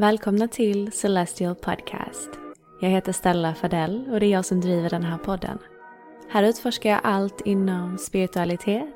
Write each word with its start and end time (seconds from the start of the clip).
Välkomna 0.00 0.48
till 0.48 0.92
Celestial 0.92 1.54
Podcast. 1.54 2.30
Jag 2.80 2.88
heter 2.88 3.12
Stella 3.12 3.54
Fadell 3.54 4.08
och 4.10 4.20
det 4.20 4.26
är 4.26 4.30
jag 4.30 4.44
som 4.44 4.60
driver 4.60 4.90
den 4.90 5.02
här 5.02 5.18
podden. 5.18 5.58
Här 6.30 6.42
utforskar 6.42 6.90
jag 6.90 7.00
allt 7.04 7.40
inom 7.40 7.98
spiritualitet, 7.98 8.94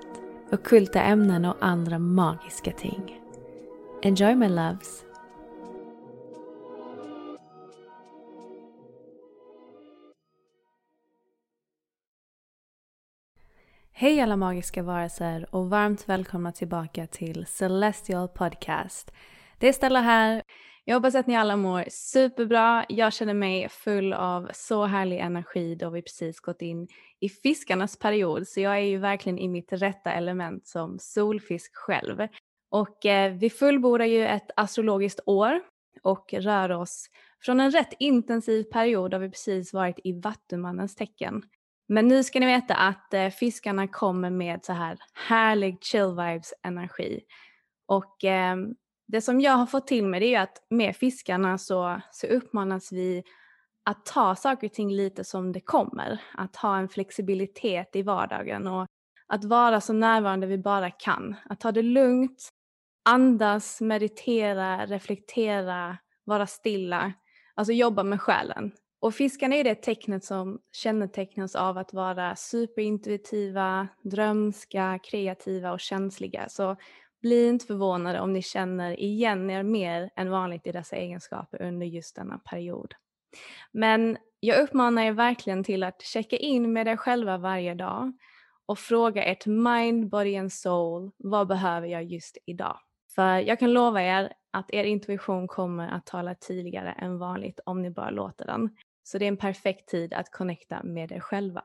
okulta 0.52 1.02
ämnen 1.02 1.44
och 1.44 1.56
andra 1.60 1.98
magiska 1.98 2.72
ting. 2.72 3.20
Enjoy 4.02 4.34
my 4.34 4.48
loves! 4.48 5.04
Hej 13.92 14.20
alla 14.20 14.36
magiska 14.36 14.82
varelser 14.82 15.46
och 15.50 15.70
varmt 15.70 16.08
välkomna 16.08 16.52
tillbaka 16.52 17.06
till 17.06 17.46
Celestial 17.46 18.28
Podcast. 18.28 19.12
Det 19.62 19.68
är 19.68 19.72
Stella 19.72 20.00
här. 20.00 20.41
Jag 20.84 20.94
hoppas 20.94 21.14
att 21.14 21.26
ni 21.26 21.36
alla 21.36 21.56
mår 21.56 21.84
superbra. 21.88 22.84
Jag 22.88 23.12
känner 23.12 23.34
mig 23.34 23.68
full 23.68 24.12
av 24.12 24.50
så 24.52 24.84
härlig 24.84 25.18
energi 25.18 25.74
då 25.74 25.90
vi 25.90 26.02
precis 26.02 26.40
gått 26.40 26.62
in 26.62 26.88
i 27.20 27.28
fiskarnas 27.28 27.96
period. 27.96 28.48
Så 28.48 28.60
jag 28.60 28.72
är 28.72 28.84
ju 28.84 28.98
verkligen 28.98 29.38
i 29.38 29.48
mitt 29.48 29.72
rätta 29.72 30.12
element 30.12 30.66
som 30.66 30.98
solfisk 30.98 31.76
själv. 31.76 32.28
Och 32.70 33.06
eh, 33.06 33.32
vi 33.32 33.50
fullbordar 33.50 34.04
ju 34.04 34.26
ett 34.26 34.50
astrologiskt 34.56 35.20
år 35.26 35.60
och 36.02 36.34
rör 36.34 36.70
oss 36.70 37.06
från 37.44 37.60
en 37.60 37.70
rätt 37.70 37.92
intensiv 37.98 38.64
period 38.64 39.10
där 39.10 39.18
vi 39.18 39.30
precis 39.30 39.72
varit 39.72 39.98
i 40.04 40.12
Vattumannens 40.12 40.94
tecken. 40.94 41.42
Men 41.88 42.08
nu 42.08 42.24
ska 42.24 42.40
ni 42.40 42.46
veta 42.46 42.74
att 42.74 43.14
eh, 43.14 43.28
fiskarna 43.28 43.88
kommer 43.88 44.30
med 44.30 44.64
så 44.64 44.72
här 44.72 44.98
härlig 45.14 45.78
chill 45.84 46.08
vibes 46.08 46.54
energi. 46.62 47.20
Och 47.86 48.24
eh, 48.24 48.56
det 49.12 49.20
som 49.20 49.40
jag 49.40 49.52
har 49.52 49.66
fått 49.66 49.86
till 49.86 50.06
mig 50.06 50.20
det 50.20 50.34
är 50.34 50.40
att 50.40 50.66
med 50.70 50.96
fiskarna 50.96 51.58
så, 51.58 52.00
så 52.10 52.26
uppmanas 52.26 52.92
vi 52.92 53.22
att 53.84 54.06
ta 54.06 54.36
saker 54.36 54.66
och 54.66 54.72
ting 54.72 54.92
lite 54.92 55.24
som 55.24 55.52
det 55.52 55.60
kommer. 55.60 56.20
Att 56.34 56.56
ha 56.56 56.78
en 56.78 56.88
flexibilitet 56.88 57.96
i 57.96 58.02
vardagen 58.02 58.66
och 58.66 58.86
att 59.26 59.44
vara 59.44 59.80
så 59.80 59.92
närvarande 59.92 60.46
vi 60.46 60.58
bara 60.58 60.90
kan. 60.90 61.36
Att 61.44 61.60
ta 61.60 61.72
det 61.72 61.82
lugnt, 61.82 62.48
andas, 63.04 63.80
meditera, 63.80 64.86
reflektera, 64.86 65.98
vara 66.24 66.46
stilla. 66.46 67.12
Alltså 67.54 67.72
jobba 67.72 68.02
med 68.02 68.20
själen. 68.20 68.72
Och 69.00 69.14
fiskarna 69.14 69.54
är 69.54 69.64
det 69.64 69.74
tecknet 69.74 70.24
som 70.24 70.58
kännetecknas 70.72 71.54
av 71.54 71.78
att 71.78 71.92
vara 71.92 72.36
superintuitiva, 72.36 73.88
drömska, 74.02 74.98
kreativa 75.02 75.72
och 75.72 75.80
känsliga. 75.80 76.48
Så 76.48 76.76
bli 77.22 77.48
inte 77.48 77.66
förvånade 77.66 78.20
om 78.20 78.32
ni 78.32 78.42
känner 78.42 79.00
igen 79.00 79.50
er 79.50 79.62
mer 79.62 80.10
än 80.16 80.30
vanligt 80.30 80.66
i 80.66 80.72
dessa 80.72 80.96
egenskaper 80.96 81.62
under 81.62 81.86
just 81.86 82.16
denna 82.16 82.38
period. 82.38 82.94
Men 83.72 84.16
jag 84.40 84.62
uppmanar 84.62 85.02
er 85.02 85.12
verkligen 85.12 85.64
till 85.64 85.82
att 85.82 86.02
checka 86.02 86.36
in 86.36 86.72
med 86.72 86.88
er 86.88 86.96
själva 86.96 87.38
varje 87.38 87.74
dag 87.74 88.12
och 88.66 88.78
fråga 88.78 89.24
ert 89.24 89.46
mind, 89.46 90.08
body 90.08 90.36
and 90.36 90.52
soul, 90.52 91.10
vad 91.16 91.48
behöver 91.48 91.86
jag 91.86 92.04
just 92.04 92.38
idag? 92.46 92.78
För 93.14 93.38
jag 93.38 93.58
kan 93.58 93.72
lova 93.72 94.02
er 94.02 94.32
att 94.50 94.74
er 94.74 94.84
intuition 94.84 95.48
kommer 95.48 95.88
att 95.88 96.06
tala 96.06 96.34
tydligare 96.34 96.92
än 96.92 97.18
vanligt 97.18 97.60
om 97.66 97.82
ni 97.82 97.90
bara 97.90 98.10
låter 98.10 98.46
den. 98.46 98.76
Så 99.02 99.18
det 99.18 99.24
är 99.24 99.28
en 99.28 99.36
perfekt 99.36 99.88
tid 99.88 100.14
att 100.14 100.30
connecta 100.30 100.82
med 100.82 101.12
er 101.12 101.20
själva. 101.20 101.62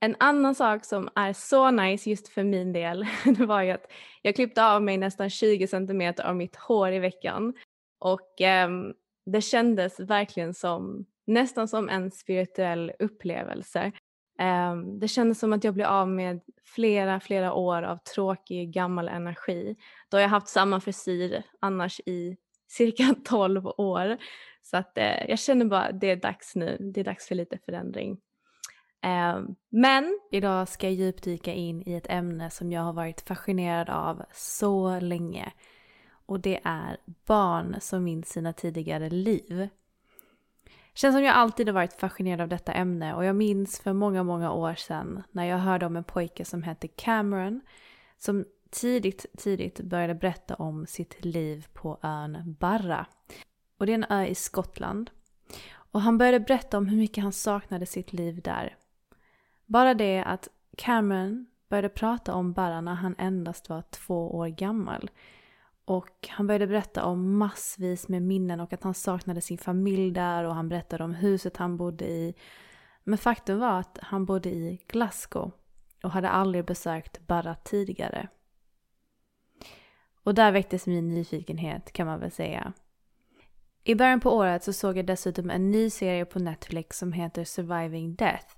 En 0.00 0.16
annan 0.20 0.54
sak 0.54 0.84
som 0.84 1.08
är 1.14 1.32
så 1.32 1.70
nice 1.70 2.10
just 2.10 2.28
för 2.28 2.44
min 2.44 2.72
del, 2.72 3.06
det 3.24 3.46
var 3.46 3.62
ju 3.62 3.70
att 3.70 3.92
jag 4.22 4.34
klippte 4.34 4.64
av 4.64 4.82
mig 4.82 4.96
nästan 4.96 5.30
20 5.30 5.66
centimeter 5.66 6.24
av 6.24 6.36
mitt 6.36 6.56
hår 6.56 6.92
i 6.92 6.98
veckan. 6.98 7.54
Och 7.98 8.40
eh, 8.40 8.70
det 9.26 9.40
kändes 9.40 10.00
verkligen 10.00 10.54
som, 10.54 11.06
nästan 11.26 11.68
som 11.68 11.88
en 11.88 12.10
spirituell 12.10 12.92
upplevelse. 12.98 13.92
Eh, 14.38 14.76
det 14.76 15.08
kändes 15.08 15.38
som 15.38 15.52
att 15.52 15.64
jag 15.64 15.74
blev 15.74 15.86
av 15.86 16.08
med 16.08 16.40
flera, 16.64 17.20
flera 17.20 17.52
år 17.52 17.82
av 17.82 17.96
tråkig 17.96 18.72
gammal 18.72 19.08
energi. 19.08 19.76
Då 20.08 20.16
har 20.16 20.22
jag 20.22 20.28
haft 20.28 20.48
samma 20.48 20.80
frisyr 20.80 21.42
annars 21.60 22.00
i 22.06 22.36
cirka 22.68 23.14
12 23.24 23.66
år. 23.66 24.16
Så 24.62 24.76
att 24.76 24.98
eh, 24.98 25.28
jag 25.28 25.38
känner 25.38 25.64
bara 25.64 25.82
att 25.82 26.00
det 26.00 26.10
är 26.10 26.16
dags 26.16 26.56
nu, 26.56 26.76
det 26.80 27.00
är 27.00 27.04
dags 27.04 27.28
för 27.28 27.34
lite 27.34 27.58
förändring. 27.58 28.18
Ehm, 29.06 29.54
men 29.68 30.20
idag 30.30 30.68
ska 30.68 30.86
jag 30.86 30.94
djupdyka 30.94 31.52
in 31.52 31.82
i 31.86 31.94
ett 31.94 32.06
ämne 32.10 32.50
som 32.50 32.72
jag 32.72 32.82
har 32.82 32.92
varit 32.92 33.20
fascinerad 33.20 33.90
av 33.90 34.22
så 34.32 35.00
länge. 35.00 35.52
Och 36.26 36.40
det 36.40 36.60
är 36.64 36.96
barn 37.26 37.76
som 37.80 38.04
minns 38.04 38.28
sina 38.28 38.52
tidigare 38.52 39.10
liv. 39.10 39.68
Känns 40.94 41.14
som 41.14 41.24
jag 41.24 41.34
alltid 41.34 41.68
har 41.68 41.74
varit 41.74 41.92
fascinerad 41.92 42.40
av 42.40 42.48
detta 42.48 42.72
ämne 42.72 43.14
och 43.14 43.24
jag 43.24 43.36
minns 43.36 43.80
för 43.80 43.92
många, 43.92 44.22
många 44.22 44.52
år 44.52 44.74
sedan 44.74 45.22
när 45.30 45.44
jag 45.44 45.58
hörde 45.58 45.86
om 45.86 45.96
en 45.96 46.04
pojke 46.04 46.44
som 46.44 46.62
hette 46.62 46.88
Cameron 46.88 47.60
som 48.18 48.44
tidigt, 48.70 49.26
tidigt 49.38 49.80
började 49.80 50.14
berätta 50.14 50.54
om 50.54 50.86
sitt 50.86 51.24
liv 51.24 51.66
på 51.72 51.98
ön 52.02 52.56
Barra. 52.60 53.06
Och 53.78 53.86
det 53.86 53.92
är 53.92 53.94
en 53.94 54.10
ö 54.10 54.26
i 54.26 54.34
Skottland. 54.34 55.10
Och 55.74 56.00
han 56.00 56.18
började 56.18 56.40
berätta 56.40 56.78
om 56.78 56.86
hur 56.86 56.96
mycket 56.96 57.24
han 57.24 57.32
saknade 57.32 57.86
sitt 57.86 58.12
liv 58.12 58.40
där. 58.42 58.76
Bara 59.66 59.94
det 59.94 60.22
att 60.22 60.48
Cameron 60.76 61.46
började 61.68 61.88
prata 61.88 62.34
om 62.34 62.52
Barra 62.52 62.80
när 62.80 62.94
han 62.94 63.14
endast 63.18 63.68
var 63.68 63.82
två 63.82 64.36
år 64.36 64.48
gammal. 64.48 65.10
Och 65.84 66.28
han 66.28 66.46
började 66.46 66.66
berätta 66.66 67.04
om 67.04 67.38
massvis 67.38 68.08
med 68.08 68.22
minnen 68.22 68.60
och 68.60 68.72
att 68.72 68.82
han 68.82 68.94
saknade 68.94 69.40
sin 69.40 69.58
familj 69.58 70.10
där 70.10 70.44
och 70.44 70.54
han 70.54 70.68
berättade 70.68 71.04
om 71.04 71.14
huset 71.14 71.56
han 71.56 71.76
bodde 71.76 72.04
i. 72.04 72.34
Men 73.04 73.18
faktum 73.18 73.58
var 73.58 73.80
att 73.80 73.98
han 74.02 74.24
bodde 74.24 74.48
i 74.48 74.80
Glasgow 74.86 75.52
och 76.02 76.10
hade 76.10 76.28
aldrig 76.28 76.64
besökt 76.64 77.26
Barra 77.26 77.54
tidigare. 77.54 78.28
Och 80.22 80.34
där 80.34 80.52
väcktes 80.52 80.86
min 80.86 81.14
nyfikenhet 81.14 81.92
kan 81.92 82.06
man 82.06 82.20
väl 82.20 82.30
säga. 82.30 82.72
I 83.84 83.94
början 83.94 84.20
på 84.20 84.30
året 84.30 84.64
så 84.64 84.72
såg 84.72 84.98
jag 84.98 85.06
dessutom 85.06 85.50
en 85.50 85.70
ny 85.70 85.90
serie 85.90 86.24
på 86.24 86.38
Netflix 86.38 86.98
som 86.98 87.12
heter 87.12 87.44
Surviving 87.44 88.14
Death. 88.14 88.55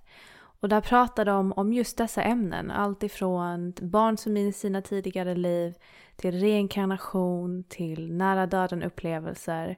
Och 0.60 0.69
där 0.69 0.81
pratar 0.81 1.25
de 1.25 1.52
om 1.52 1.72
just 1.72 1.96
dessa 1.96 2.22
ämnen. 2.22 2.70
Allt 2.70 3.02
ifrån 3.02 3.72
barn 3.81 4.16
som 4.16 4.32
minns 4.32 4.60
sina 4.60 4.82
tidigare 4.82 5.34
liv 5.34 5.75
till 6.16 6.40
reinkarnation, 6.40 7.64
till 7.69 8.12
nära 8.12 8.46
döden 8.46 8.82
upplevelser. 8.82 9.76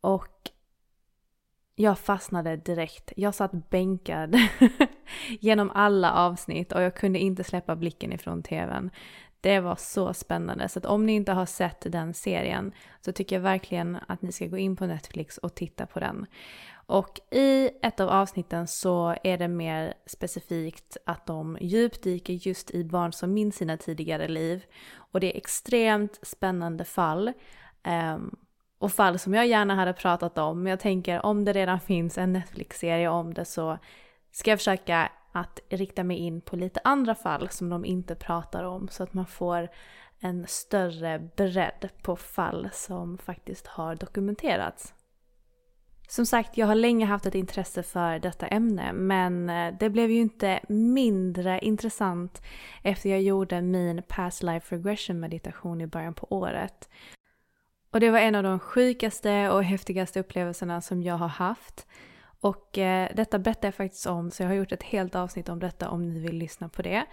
Och 0.00 0.50
jag 1.74 1.98
fastnade 1.98 2.56
direkt. 2.56 3.12
Jag 3.16 3.34
satt 3.34 3.70
bänkad 3.70 4.36
genom 5.40 5.70
alla 5.74 6.12
avsnitt 6.12 6.72
och 6.72 6.82
jag 6.82 6.94
kunde 6.94 7.18
inte 7.18 7.44
släppa 7.44 7.76
blicken 7.76 8.12
ifrån 8.12 8.42
tvn. 8.42 8.90
Det 9.40 9.60
var 9.60 9.76
så 9.76 10.14
spännande. 10.14 10.68
Så 10.68 10.78
att 10.78 10.86
om 10.86 11.06
ni 11.06 11.12
inte 11.12 11.32
har 11.32 11.46
sett 11.46 11.92
den 11.92 12.14
serien 12.14 12.72
så 13.00 13.12
tycker 13.12 13.36
jag 13.36 13.40
verkligen 13.40 13.98
att 14.08 14.22
ni 14.22 14.32
ska 14.32 14.46
gå 14.46 14.58
in 14.58 14.76
på 14.76 14.86
Netflix 14.86 15.38
och 15.38 15.54
titta 15.54 15.86
på 15.86 16.00
den. 16.00 16.26
Och 16.86 17.20
i 17.30 17.70
ett 17.82 18.00
av 18.00 18.08
avsnitten 18.08 18.66
så 18.66 19.16
är 19.24 19.38
det 19.38 19.48
mer 19.48 19.94
specifikt 20.06 20.96
att 21.06 21.26
de 21.26 21.58
djupdyker 21.60 22.32
just 22.32 22.70
i 22.70 22.84
barn 22.84 23.12
som 23.12 23.32
minns 23.32 23.56
sina 23.56 23.76
tidigare 23.76 24.28
liv. 24.28 24.64
Och 24.94 25.20
det 25.20 25.34
är 25.34 25.36
extremt 25.36 26.18
spännande 26.22 26.84
fall. 26.84 27.32
Um, 28.14 28.36
och 28.78 28.92
fall 28.92 29.18
som 29.18 29.34
jag 29.34 29.46
gärna 29.46 29.74
hade 29.74 29.92
pratat 29.92 30.38
om. 30.38 30.62
Men 30.62 30.70
jag 30.70 30.80
tänker 30.80 31.26
om 31.26 31.44
det 31.44 31.52
redan 31.52 31.80
finns 31.80 32.18
en 32.18 32.32
Netflix-serie 32.32 33.08
om 33.08 33.34
det 33.34 33.44
så 33.44 33.78
ska 34.32 34.50
jag 34.50 34.58
försöka 34.58 35.12
att 35.32 35.60
rikta 35.68 36.04
mig 36.04 36.16
in 36.16 36.40
på 36.40 36.56
lite 36.56 36.80
andra 36.84 37.14
fall 37.14 37.48
som 37.48 37.68
de 37.68 37.84
inte 37.84 38.14
pratar 38.14 38.64
om 38.64 38.88
så 38.88 39.02
att 39.02 39.14
man 39.14 39.26
får 39.26 39.68
en 40.20 40.46
större 40.46 41.30
bredd 41.36 41.88
på 42.02 42.16
fall 42.16 42.68
som 42.72 43.18
faktiskt 43.18 43.66
har 43.66 43.94
dokumenterats. 43.94 44.94
Som 46.08 46.26
sagt, 46.26 46.56
jag 46.56 46.66
har 46.66 46.74
länge 46.74 47.06
haft 47.06 47.26
ett 47.26 47.34
intresse 47.34 47.82
för 47.82 48.18
detta 48.18 48.46
ämne 48.46 48.92
men 48.92 49.50
eh, 49.50 49.74
det 49.80 49.90
blev 49.90 50.10
ju 50.10 50.20
inte 50.20 50.60
mindre 50.68 51.58
intressant 51.60 52.42
efter 52.82 53.10
jag 53.10 53.22
gjorde 53.22 53.62
min 53.62 54.02
past 54.08 54.42
life 54.42 54.74
regression 54.74 55.20
meditation 55.20 55.80
i 55.80 55.86
början 55.86 56.14
på 56.14 56.26
året. 56.30 56.88
Och 57.90 58.00
det 58.00 58.10
var 58.10 58.18
en 58.18 58.34
av 58.34 58.42
de 58.42 58.58
sjukaste 58.58 59.50
och 59.50 59.64
häftigaste 59.64 60.20
upplevelserna 60.20 60.80
som 60.80 61.02
jag 61.02 61.14
har 61.14 61.28
haft. 61.28 61.86
Och 62.40 62.78
eh, 62.78 63.08
detta 63.14 63.38
berättar 63.38 63.68
jag 63.68 63.74
faktiskt 63.74 64.06
om, 64.06 64.30
så 64.30 64.42
jag 64.42 64.48
har 64.48 64.54
gjort 64.54 64.72
ett 64.72 64.82
helt 64.82 65.14
avsnitt 65.14 65.48
om 65.48 65.58
detta 65.58 65.88
om 65.90 66.08
ni 66.08 66.20
vill 66.20 66.36
lyssna 66.36 66.68
på 66.68 66.82
det. 66.82 67.06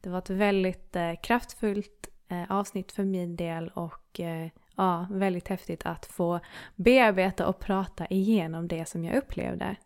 Det 0.00 0.10
var 0.10 0.18
ett 0.18 0.30
väldigt 0.30 0.96
eh, 0.96 1.12
kraftfullt 1.22 2.08
eh, 2.28 2.50
avsnitt 2.52 2.92
för 2.92 3.04
min 3.04 3.36
del 3.36 3.68
och 3.74 4.20
eh, 4.20 4.48
ja, 4.76 5.06
väldigt 5.10 5.48
häftigt 5.48 5.86
att 5.86 6.06
få 6.06 6.40
bearbeta 6.76 7.46
och 7.46 7.58
prata 7.58 8.06
igenom 8.06 8.68
det 8.68 8.88
som 8.88 9.04
jag 9.04 9.16
upplevde. 9.16 9.76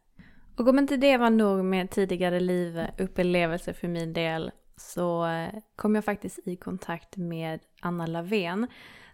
Och 0.57 0.69
om 0.69 0.79
inte 0.79 0.97
det 0.97 1.17
var 1.17 1.31
nog 1.31 1.65
med 1.65 1.91
tidigare 1.91 2.41
livupplevelser 2.41 3.73
för 3.73 3.89
min 3.89 4.13
del 4.13 4.51
så 4.77 5.27
eh, 5.27 5.49
kom 5.77 5.95
jag 5.95 6.05
faktiskt 6.05 6.39
i 6.49 6.57
kontakt 6.57 7.17
med 7.17 7.61
Anna 7.81 8.07
Lavén 8.07 8.67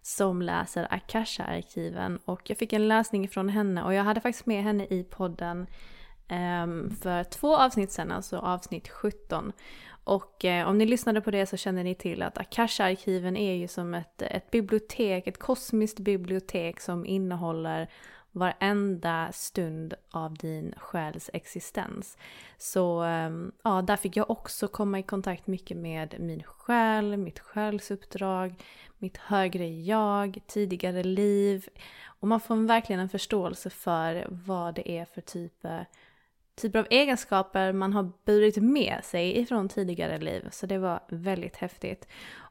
som 0.02 0.42
läser 0.42 0.86
Akasha-arkiven 0.90 2.18
och 2.24 2.50
jag 2.50 2.58
fick 2.58 2.72
en 2.72 2.88
läsning 2.88 3.28
från 3.28 3.48
henne 3.48 3.82
och 3.82 3.94
jag 3.94 4.04
hade 4.04 4.20
faktiskt 4.20 4.46
med 4.46 4.62
henne 4.62 4.84
i 4.84 5.04
podden 5.04 5.66
ehm, 6.28 6.90
för 7.02 7.24
två 7.24 7.56
avsnitt 7.56 7.92
sen, 7.92 8.12
alltså 8.12 8.38
avsnitt 8.38 8.88
17. 8.88 9.52
Och 10.04 10.44
eh, 10.44 10.68
om 10.68 10.78
ni 10.78 10.86
lyssnade 10.86 11.20
på 11.20 11.30
det 11.30 11.46
så 11.46 11.56
känner 11.56 11.84
ni 11.84 11.94
till 11.94 12.22
att 12.22 12.38
Akasha-arkiven 12.38 13.36
är 13.36 13.54
ju 13.54 13.68
som 13.68 13.94
ett, 13.94 14.22
ett 14.22 14.50
bibliotek, 14.50 15.26
ett 15.26 15.38
kosmiskt 15.38 15.98
bibliotek 15.98 16.80
som 16.80 17.06
innehåller 17.06 17.88
varenda 18.32 19.32
stund 19.32 19.94
av 20.10 20.34
din 20.34 20.74
själs 20.76 21.30
existens. 21.32 22.18
Så 22.58 23.02
ehm, 23.02 23.52
ja, 23.64 23.82
där 23.82 23.96
fick 23.96 24.16
jag 24.16 24.30
också 24.30 24.68
komma 24.68 24.98
i 24.98 25.02
kontakt 25.02 25.46
mycket 25.46 25.76
med 25.76 26.14
min 26.18 26.42
själ, 26.42 27.16
mitt 27.16 27.38
själsuppdrag, 27.38 28.54
mitt 28.98 29.16
högre 29.16 29.68
jag, 29.68 30.38
tidigare 30.46 31.02
liv. 31.02 31.68
Och 32.04 32.28
man 32.28 32.40
får 32.40 32.56
verkligen 32.56 33.00
en 33.00 33.08
förståelse 33.08 33.70
för 33.70 34.26
vad 34.30 34.74
det 34.74 34.90
är 34.90 35.04
för 35.04 35.20
typ 35.20 35.66
typer 36.60 36.78
av 36.78 36.86
egenskaper 36.90 37.72
man 37.72 37.92
har 37.92 38.12
burit 38.24 38.56
med 38.56 39.00
sig 39.04 39.38
ifrån 39.38 39.68
tidigare 39.68 40.18
liv. 40.18 40.48
Så 40.50 40.66
det 40.66 40.78
var 40.78 41.00
väldigt 41.08 41.56
häftigt. 41.56 42.08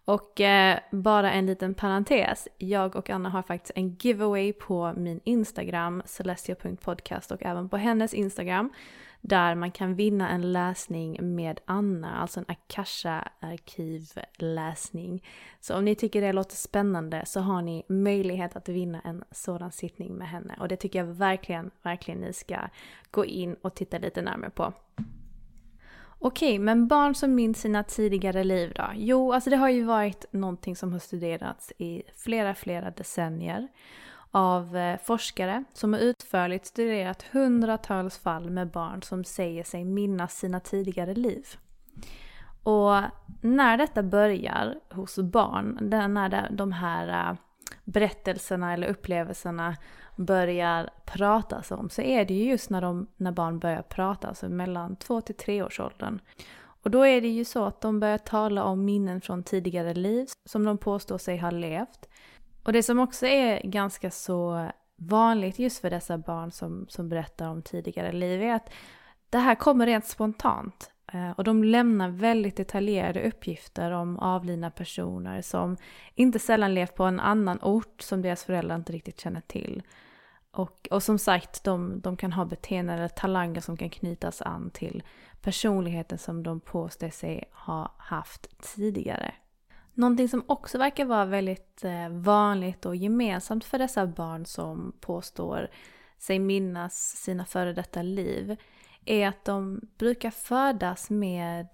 Och 0.10 0.42
eh, 0.42 0.80
bara 0.92 1.32
en 1.32 1.46
liten 1.46 1.74
parentes. 1.74 2.48
Jag 2.58 2.96
och 2.96 3.10
Anna 3.10 3.30
har 3.30 3.42
faktiskt 3.42 3.72
en 3.76 3.90
giveaway 3.90 4.54
på 4.54 4.94
min 4.98 5.20
Instagram, 5.24 6.02
celestia.podcast 6.06 7.32
och 7.32 7.46
även 7.46 7.70
på 7.70 7.78
hennes 7.78 8.14
Instagram. 8.14 8.74
Där 9.22 9.56
man 9.56 9.72
kan 9.72 9.96
vinna 9.96 10.30
en 10.30 10.52
läsning 10.52 11.36
med 11.36 11.60
Anna, 11.66 12.16
alltså 12.16 12.40
en 12.40 12.46
Akasha-arkivläsning. 12.48 15.24
Så 15.60 15.78
om 15.78 15.86
ni 15.86 15.96
tycker 15.96 16.22
det 16.22 16.34
låter 16.34 16.56
spännande 16.56 17.26
så 17.26 17.40
har 17.40 17.62
ni 17.62 17.84
möjlighet 17.88 18.56
att 18.56 18.70
vinna 18.70 19.02
en 19.02 19.24
sådan 19.32 19.72
sittning 19.72 20.14
med 20.14 20.30
henne. 20.30 20.56
Och 20.60 20.68
det 20.68 20.76
tycker 20.76 21.00
jag 21.00 21.06
verkligen, 21.06 21.72
verkligen 21.82 22.20
ni 22.20 22.34
ska 22.34 22.60
gå 23.12 23.26
in 23.26 23.56
och 23.62 23.76
titta 23.76 23.98
lite 23.98 24.22
närmare 24.22 24.50
på. 24.50 24.74
Okej, 26.22 26.60
men 26.60 26.88
barn 26.88 27.16
som 27.16 27.36
minns 27.36 27.62
sina 27.62 27.84
tidigare 27.84 28.44
liv 28.44 28.74
då? 28.76 28.90
Jo, 28.96 29.34
alltså 29.34 29.50
det 29.50 29.56
har 29.56 29.70
ju 29.70 29.84
varit 29.84 30.26
någonting 30.32 30.76
som 30.76 30.92
har 30.92 31.00
studerats 31.00 31.74
i 31.78 32.04
flera, 32.16 32.56
flera 32.56 32.92
decennier 32.92 33.68
av 34.32 34.78
eh, 34.78 35.00
forskare 35.04 35.64
som 35.74 35.94
har 35.94 36.00
utförligt 36.00 36.66
studerat 36.66 37.24
hundratals 37.32 38.18
fall 38.18 38.50
med 38.50 38.72
barn 38.72 39.02
som 39.02 39.24
säger 39.24 39.64
sig 39.64 39.86
minnas 39.86 40.38
sina 40.38 40.60
tidigare 40.60 41.14
liv. 41.14 41.46
Och 42.64 43.02
när 43.42 43.78
detta 43.78 44.04
börjar 44.04 44.76
hos 44.90 45.20
barn, 45.20 45.78
när 45.82 46.50
de 46.52 46.72
här 46.72 47.30
eh, 47.30 47.38
berättelserna 47.90 48.74
eller 48.74 48.88
upplevelserna 48.88 49.76
börjar 50.16 50.90
pratas 51.06 51.58
alltså, 51.58 51.76
om 51.76 51.90
så 51.90 52.02
är 52.02 52.26
det 52.26 52.34
ju 52.34 52.50
just 52.50 52.70
när, 52.70 52.82
de, 52.82 53.08
när 53.18 53.32
barn 53.32 53.60
börjar 53.60 53.82
prata, 53.82 54.28
alltså 54.28 54.50
mellan 54.50 54.96
två 54.96 55.22
till 55.22 55.36
tre 55.36 55.64
års 55.64 55.80
åldern. 55.80 56.20
Och 56.84 56.92
då 56.92 57.04
är 57.04 57.22
det 57.22 57.28
ju 57.28 57.46
så 57.46 57.66
att 57.66 57.82
de 57.82 58.00
börjar 58.00 58.18
tala 58.18 58.64
om 58.64 58.86
minnen 58.86 59.22
från 59.22 59.44
tidigare 59.44 59.94
liv 59.94 60.28
som 60.50 60.64
de 60.64 60.78
påstår 60.78 61.18
sig 61.18 61.38
ha 61.38 61.52
levt. 61.52 62.10
Och 62.64 62.74
det 62.74 62.84
som 62.84 63.00
också 63.00 63.26
är 63.26 63.62
ganska 63.64 64.12
så 64.12 64.70
vanligt 64.96 65.60
just 65.60 65.82
för 65.82 65.90
dessa 65.90 66.18
barn 66.18 66.52
som, 66.52 66.86
som 66.90 67.10
berättar 67.10 67.48
om 67.50 67.62
tidigare 67.62 68.12
liv 68.12 68.42
är 68.42 68.54
att 68.54 68.70
det 69.30 69.38
här 69.38 69.56
kommer 69.56 69.86
rent 69.86 70.06
spontant. 70.06 70.92
Eh, 71.14 71.32
och 71.32 71.44
de 71.44 71.64
lämnar 71.64 72.10
väldigt 72.10 72.58
detaljerade 72.58 73.28
uppgifter 73.28 73.92
om 73.92 74.20
avlidna 74.20 74.72
personer 74.72 75.42
som 75.42 75.78
inte 76.16 76.40
sällan 76.40 76.74
levt 76.74 76.96
på 76.96 77.04
en 77.04 77.20
annan 77.20 77.60
ort 77.62 78.02
som 78.02 78.22
deras 78.22 78.44
föräldrar 78.44 78.76
inte 78.76 78.94
riktigt 78.94 79.20
känner 79.20 79.42
till. 79.42 79.84
Och, 80.52 80.88
och 80.92 81.04
som 81.04 81.20
sagt, 81.20 81.64
de, 81.64 82.02
de 82.02 82.18
kan 82.18 82.34
ha 82.34 82.46
beteenden 82.46 82.98
eller 82.98 83.08
talanger 83.08 83.62
som 83.62 83.78
kan 83.78 83.90
knytas 83.90 84.42
an 84.42 84.70
till 84.70 85.04
personligheten 85.42 86.18
som 86.18 86.44
de 86.44 86.60
påstår 86.60 87.10
sig 87.10 87.44
ha 87.52 87.94
haft 87.98 88.62
tidigare. 88.76 89.34
Någonting 89.94 90.30
som 90.30 90.44
också 90.48 90.78
verkar 90.78 91.06
vara 91.06 91.26
väldigt 91.26 91.84
eh, 91.84 92.10
vanligt 92.10 92.86
och 92.86 92.96
gemensamt 92.96 93.64
för 93.64 93.80
dessa 93.80 94.08
barn 94.08 94.46
som 94.46 94.94
påstår 95.00 95.70
sig 96.18 96.40
minnas 96.40 96.96
sina 96.96 97.46
före 97.46 97.74
detta 97.74 98.02
liv 98.02 98.58
är 99.06 99.28
att 99.28 99.46
de 99.46 99.82
brukar 99.98 100.32
födas 100.32 101.10
med 101.10 101.68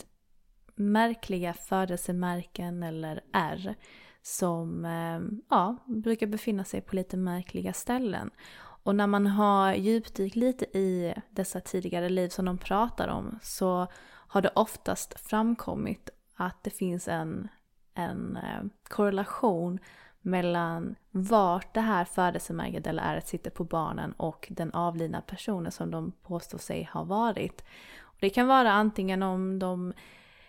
märkliga 0.75 1.53
födelsemärken 1.53 2.83
eller 2.83 3.21
ärr 3.33 3.75
som 4.21 4.85
eh, 4.85 5.37
ja, 5.49 5.77
brukar 5.85 6.27
befinna 6.27 6.63
sig 6.63 6.81
på 6.81 6.95
lite 6.95 7.17
märkliga 7.17 7.73
ställen. 7.73 8.29
Och 8.57 8.95
när 8.95 9.07
man 9.07 9.27
har 9.27 9.73
djupdykt 9.73 10.35
lite 10.35 10.65
i 10.77 11.15
dessa 11.29 11.61
tidigare 11.61 12.09
liv 12.09 12.29
som 12.29 12.45
de 12.45 12.57
pratar 12.57 13.07
om 13.07 13.39
så 13.41 13.87
har 14.27 14.41
det 14.41 14.51
oftast 14.55 15.19
framkommit 15.19 16.09
att 16.35 16.63
det 16.63 16.69
finns 16.69 17.07
en, 17.07 17.47
en 17.93 18.37
eh, 18.37 18.63
korrelation 18.89 19.79
mellan 20.25 20.95
vart 21.11 21.73
det 21.73 21.81
här 21.81 22.05
födelsemärket 22.05 22.87
eller 22.87 23.03
ärret 23.03 23.27
sitter 23.27 23.51
på 23.51 23.63
barnen 23.63 24.11
och 24.11 24.47
den 24.49 24.71
avlidna 24.71 25.21
personen 25.21 25.71
som 25.71 25.91
de 25.91 26.11
påstår 26.11 26.57
sig 26.57 26.89
ha 26.93 27.03
varit. 27.03 27.63
Och 28.01 28.17
det 28.19 28.29
kan 28.29 28.47
vara 28.47 28.71
antingen 28.71 29.23
om 29.23 29.59
de 29.59 29.93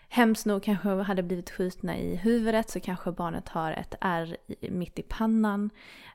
hemskt 0.08 0.46
nog 0.46 0.62
kanske 0.62 0.88
hade 0.88 1.22
blivit 1.22 1.50
skjutna 1.50 1.96
i 1.96 2.16
huvudet 2.16 2.70
så 2.70 2.80
kanske 2.80 3.12
barnet 3.12 3.48
har 3.48 3.72
ett 3.72 3.94
ärr 4.00 4.36
mitt 4.70 4.98
i 4.98 5.02
pannan. 5.02 5.70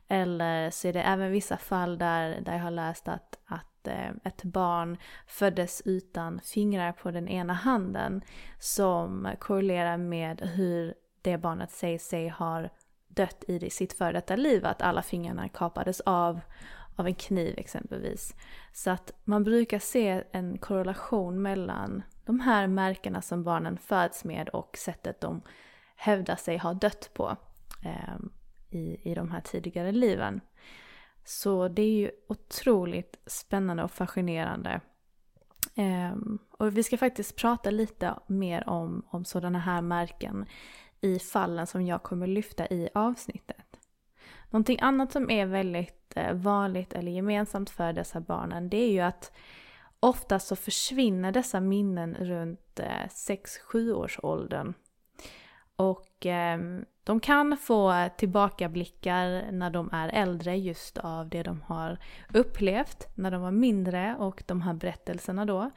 Eller 0.08 0.70
så 0.70 0.88
är 0.88 0.94
det 0.94 1.01
även 1.01 1.32
vissa 1.32 1.58
fall 1.58 1.98
där, 1.98 2.41
där 2.41 2.53
jag 2.53 2.63
har 2.63 2.72
läst 2.72 3.08
att, 3.08 3.39
att 3.46 3.88
eh, 3.88 4.10
ett 4.24 4.44
barn 4.44 4.98
föddes 5.27 5.82
utan 5.86 6.39
fingrar 6.39 6.91
på 6.91 7.12
den 7.12 7.27
ena 7.27 7.53
handen 7.53 8.22
som 8.60 9.27
korrelerar 9.39 9.98
med 9.98 10.41
hur 10.41 10.94
det 11.22 11.38
barnet 11.38 11.72
säger 11.72 12.00
sig 12.00 12.27
har 12.27 12.70
dött 13.15 13.44
i 13.48 13.70
sitt 13.70 13.94
före 13.94 14.12
detta 14.12 14.36
liv, 14.36 14.65
att 14.65 14.82
alla 14.82 15.01
fingrarna 15.01 15.50
kapades 15.50 16.01
av 16.01 16.39
av 16.96 17.08
en 17.08 17.15
kniv 17.15 17.53
exempelvis. 17.58 18.36
Så 18.74 18.89
att 18.89 19.12
man 19.24 19.44
brukar 19.44 19.80
se 19.80 20.24
en 20.32 20.58
korrelation 20.58 21.41
mellan 21.41 22.03
de 22.25 22.39
här 22.39 22.68
märkena 22.68 23.22
som 23.22 23.44
barnen 23.44 23.77
föds 23.77 24.24
med 24.24 24.50
och 24.50 24.77
sättet 24.77 25.22
de 25.22 25.41
hävdar 25.96 26.36
sig 26.36 26.58
ha 26.58 26.74
dött 26.74 27.10
på 27.13 27.38
eh, 27.86 28.15
i, 28.70 29.12
i 29.12 29.15
de 29.15 29.32
här 29.32 29.41
tidigare 29.41 29.91
liven. 29.91 30.41
Så 31.24 31.68
det 31.68 31.82
är 31.82 31.91
ju 31.91 32.12
otroligt 32.27 33.20
spännande 33.25 33.84
och 33.84 33.91
fascinerande. 33.91 34.82
Eh, 35.75 36.15
och 36.51 36.77
vi 36.77 36.84
ska 36.84 36.98
faktiskt 36.98 37.36
prata 37.36 37.70
lite 37.70 38.15
mer 38.27 38.70
om, 38.70 39.06
om 39.10 39.25
sådana 39.25 39.60
här 39.60 39.82
märken 39.82 40.46
i 41.01 41.20
fallen 41.20 41.67
som 41.67 41.86
jag 41.86 42.03
kommer 42.03 42.27
lyfta 42.27 42.67
i 42.67 42.89
avsnittet. 42.93 43.79
Någonting 44.50 44.79
annat 44.81 45.12
som 45.12 45.29
är 45.29 45.46
väldigt 45.46 46.13
eh, 46.15 46.34
vanligt 46.34 46.93
eller 46.93 47.12
gemensamt 47.12 47.70
för 47.70 47.93
dessa 47.93 48.20
barnen 48.20 48.70
det 48.70 48.77
är 48.77 48.91
ju 48.91 49.00
att 49.00 49.31
ofta 50.00 50.39
så 50.39 50.55
försvinner 50.55 51.31
dessa 51.31 51.60
minnen 51.60 52.15
runt 52.15 52.79
eh, 52.79 53.08
6-7 53.08 53.93
års 53.93 54.20
åldern. 54.24 54.74
Och 55.75 56.25
eh, 56.25 56.60
de 57.03 57.20
kan 57.20 57.58
få 57.58 58.10
tillbakablickar 58.17 59.51
när 59.51 59.70
de 59.70 59.89
är 59.93 60.10
äldre 60.10 60.58
just 60.58 60.98
av 60.98 61.29
det 61.29 61.43
de 61.43 61.62
har 61.62 61.98
upplevt 62.34 63.08
när 63.15 63.31
de 63.31 63.41
var 63.41 63.51
mindre 63.51 64.15
och 64.20 64.43
de 64.48 64.62
här 64.62 64.74
berättelserna 64.74 65.46
då. 65.46 65.72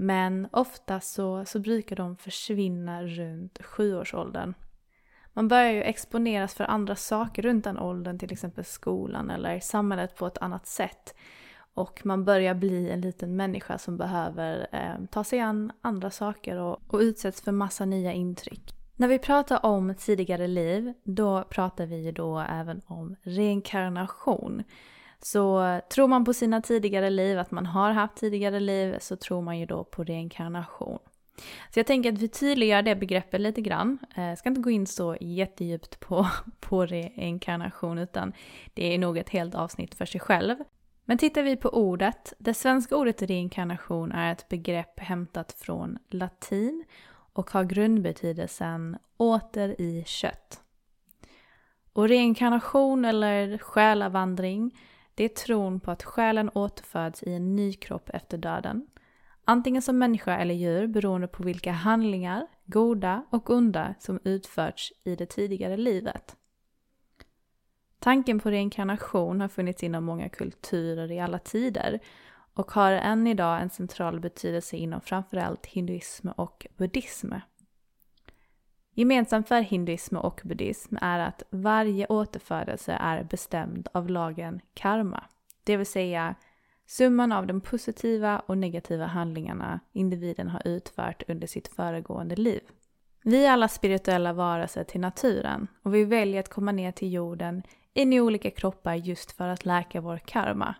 Men 0.00 0.48
ofta 0.52 1.00
så, 1.00 1.44
så 1.44 1.58
brukar 1.58 1.96
de 1.96 2.16
försvinna 2.16 3.02
runt 3.02 3.58
sjuårsåldern. 3.64 4.54
Man 5.32 5.48
börjar 5.48 5.70
ju 5.70 5.82
exponeras 5.82 6.54
för 6.54 6.64
andra 6.64 6.96
saker 6.96 7.42
runt 7.42 7.64
den 7.64 7.78
åldern, 7.78 8.18
till 8.18 8.32
exempel 8.32 8.64
skolan 8.64 9.30
eller 9.30 9.60
samhället 9.60 10.16
på 10.16 10.26
ett 10.26 10.38
annat 10.38 10.66
sätt. 10.66 11.14
Och 11.74 12.00
man 12.04 12.24
börjar 12.24 12.54
bli 12.54 12.90
en 12.90 13.00
liten 13.00 13.36
människa 13.36 13.78
som 13.78 13.96
behöver 13.96 14.66
eh, 14.72 15.06
ta 15.10 15.24
sig 15.24 15.40
an 15.40 15.72
andra 15.80 16.10
saker 16.10 16.56
och, 16.56 16.80
och 16.88 16.98
utsätts 16.98 17.40
för 17.40 17.52
massa 17.52 17.84
nya 17.84 18.12
intryck. 18.12 18.74
När 18.96 19.08
vi 19.08 19.18
pratar 19.18 19.66
om 19.66 19.94
tidigare 19.94 20.46
liv, 20.46 20.92
då 21.04 21.42
pratar 21.42 21.86
vi 21.86 21.96
ju 21.96 22.12
då 22.12 22.38
även 22.38 22.80
om 22.86 23.16
reinkarnation. 23.22 24.62
Så 25.22 25.80
tror 25.90 26.08
man 26.08 26.24
på 26.24 26.32
sina 26.32 26.60
tidigare 26.62 27.10
liv, 27.10 27.38
att 27.38 27.50
man 27.50 27.66
har 27.66 27.90
haft 27.90 28.16
tidigare 28.16 28.60
liv, 28.60 28.96
så 29.00 29.16
tror 29.16 29.42
man 29.42 29.58
ju 29.58 29.66
då 29.66 29.84
på 29.84 30.04
reinkarnation. 30.04 30.98
Så 31.74 31.78
jag 31.78 31.86
tänker 31.86 32.12
att 32.12 32.18
vi 32.18 32.28
tydliggör 32.28 32.82
det 32.82 32.96
begreppet 32.96 33.40
lite 33.40 33.60
grann. 33.60 33.98
Jag 34.16 34.38
ska 34.38 34.48
inte 34.48 34.60
gå 34.60 34.70
in 34.70 34.86
så 34.86 35.16
jättedjupt 35.20 36.00
på, 36.00 36.26
på 36.60 36.86
reinkarnation, 36.86 37.98
utan 37.98 38.32
det 38.74 38.94
är 38.94 38.98
nog 38.98 39.18
ett 39.18 39.30
helt 39.30 39.54
avsnitt 39.54 39.94
för 39.94 40.06
sig 40.06 40.20
själv. 40.20 40.56
Men 41.04 41.18
tittar 41.18 41.42
vi 41.42 41.56
på 41.56 41.68
ordet, 41.68 42.32
det 42.38 42.54
svenska 42.54 42.96
ordet 42.96 43.22
reinkarnation 43.22 44.12
är 44.12 44.32
ett 44.32 44.48
begrepp 44.48 45.00
hämtat 45.00 45.52
från 45.52 45.98
latin 46.10 46.84
och 47.32 47.50
har 47.50 47.64
grundbetydelsen 47.64 48.96
åter 49.16 49.80
i 49.80 50.04
kött. 50.06 50.60
Och 51.92 52.08
reinkarnation 52.08 53.04
eller 53.04 53.58
själavandring, 53.58 54.78
det 55.18 55.24
är 55.24 55.28
tron 55.28 55.80
på 55.80 55.90
att 55.90 56.02
själen 56.02 56.50
återföds 56.54 57.22
i 57.22 57.32
en 57.32 57.56
ny 57.56 57.72
kropp 57.72 58.10
efter 58.14 58.38
döden. 58.38 58.86
Antingen 59.44 59.82
som 59.82 59.98
människa 59.98 60.38
eller 60.38 60.54
djur 60.54 60.86
beroende 60.86 61.28
på 61.28 61.42
vilka 61.42 61.72
handlingar, 61.72 62.46
goda 62.66 63.24
och 63.30 63.50
onda, 63.50 63.94
som 63.98 64.20
utförts 64.24 64.92
i 65.04 65.16
det 65.16 65.26
tidigare 65.26 65.76
livet. 65.76 66.36
Tanken 67.98 68.40
på 68.40 68.50
reinkarnation 68.50 69.40
har 69.40 69.48
funnits 69.48 69.82
inom 69.82 70.04
många 70.04 70.28
kulturer 70.28 71.12
i 71.12 71.20
alla 71.20 71.38
tider 71.38 71.98
och 72.54 72.70
har 72.72 72.92
än 72.92 73.26
idag 73.26 73.62
en 73.62 73.70
central 73.70 74.20
betydelse 74.20 74.76
inom 74.76 75.00
framförallt 75.00 75.66
hinduism 75.66 76.28
och 76.28 76.66
buddhism. 76.76 77.32
Gemensamt 78.98 79.48
för 79.48 79.60
hinduism 79.60 80.16
och 80.16 80.40
buddhism 80.44 80.96
är 81.00 81.18
att 81.18 81.42
varje 81.50 82.06
återfödelse 82.06 82.92
är 82.92 83.24
bestämd 83.24 83.88
av 83.92 84.10
lagen 84.10 84.60
karma, 84.74 85.24
det 85.64 85.76
vill 85.76 85.86
säga 85.86 86.34
summan 86.86 87.32
av 87.32 87.46
de 87.46 87.60
positiva 87.60 88.42
och 88.46 88.58
negativa 88.58 89.06
handlingarna 89.06 89.80
individen 89.92 90.48
har 90.48 90.62
utfört 90.64 91.22
under 91.28 91.46
sitt 91.46 91.68
föregående 91.68 92.36
liv. 92.36 92.60
Vi 93.22 93.46
är 93.46 93.52
alla 93.52 93.68
spirituella 93.68 94.32
varelser 94.32 94.84
till 94.84 95.00
naturen 95.00 95.66
och 95.82 95.94
vi 95.94 96.04
väljer 96.04 96.40
att 96.40 96.48
komma 96.48 96.72
ner 96.72 96.92
till 96.92 97.12
jorden 97.12 97.62
in 97.94 98.12
i 98.12 98.20
olika 98.20 98.50
kroppar 98.50 98.94
just 98.94 99.32
för 99.32 99.48
att 99.48 99.66
läka 99.66 100.00
vår 100.00 100.18
karma. 100.18 100.74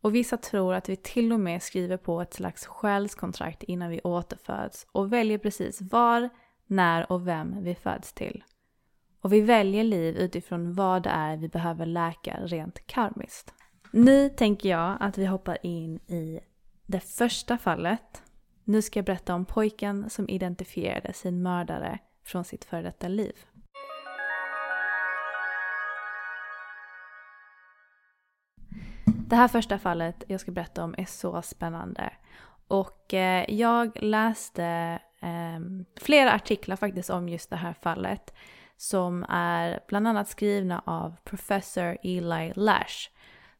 Och 0.00 0.14
vissa 0.14 0.36
tror 0.36 0.74
att 0.74 0.88
vi 0.88 0.96
till 0.96 1.32
och 1.32 1.40
med 1.40 1.62
skriver 1.62 1.96
på 1.96 2.20
ett 2.20 2.34
slags 2.34 2.66
själskontrakt 2.66 3.62
innan 3.62 3.90
vi 3.90 4.00
återföds 4.04 4.86
och 4.92 5.12
väljer 5.12 5.38
precis 5.38 5.80
var, 5.80 6.28
när 6.68 7.12
och 7.12 7.28
vem 7.28 7.64
vi 7.64 7.74
föds 7.74 8.12
till. 8.12 8.44
Och 9.20 9.32
vi 9.32 9.40
väljer 9.40 9.84
liv 9.84 10.16
utifrån 10.16 10.72
vad 10.72 11.02
det 11.02 11.10
är 11.10 11.36
vi 11.36 11.48
behöver 11.48 11.86
läka 11.86 12.40
rent 12.40 12.86
karmiskt. 12.86 13.54
Nu 13.92 14.28
tänker 14.28 14.68
jag 14.68 14.96
att 15.00 15.18
vi 15.18 15.26
hoppar 15.26 15.58
in 15.62 15.96
i 15.96 16.40
det 16.86 17.00
första 17.00 17.58
fallet. 17.58 18.22
Nu 18.64 18.82
ska 18.82 18.98
jag 18.98 19.06
berätta 19.06 19.34
om 19.34 19.44
pojken 19.44 20.10
som 20.10 20.28
identifierade 20.28 21.12
sin 21.12 21.42
mördare 21.42 21.98
från 22.24 22.44
sitt 22.44 22.64
före 22.64 22.82
detta 22.82 23.08
liv. 23.08 23.32
Det 29.28 29.36
här 29.36 29.48
första 29.48 29.78
fallet 29.78 30.24
jag 30.26 30.40
ska 30.40 30.50
berätta 30.50 30.84
om 30.84 30.94
är 30.98 31.04
så 31.04 31.42
spännande. 31.42 32.12
Och 32.68 33.14
eh, 33.14 33.54
jag 33.54 34.02
läste 34.02 34.98
eh, 35.20 35.60
flera 35.96 36.32
artiklar 36.32 36.76
faktiskt 36.76 37.10
om 37.10 37.28
just 37.28 37.50
det 37.50 37.56
här 37.56 37.72
fallet. 37.72 38.34
Som 38.76 39.26
är 39.28 39.80
bland 39.88 40.08
annat 40.08 40.28
skrivna 40.28 40.82
av 40.86 41.16
professor 41.24 41.98
Eli 42.02 42.52
Lash. 42.56 43.10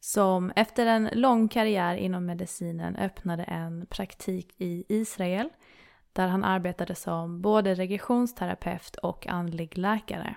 Som 0.01 0.51
efter 0.57 0.87
en 0.87 1.11
lång 1.13 1.49
karriär 1.49 1.95
inom 1.95 2.27
medicinen 2.27 2.97
öppnade 2.97 3.43
en 3.43 3.87
praktik 3.87 4.55
i 4.59 4.85
Israel. 4.89 5.49
Där 6.13 6.29
han 6.29 6.45
arbetade 6.45 6.95
som 6.95 7.43
både 7.43 7.75
regressionsterapeut 7.75 8.97
och 8.97 9.27
andlig 9.27 9.79
läkare. 9.79 10.35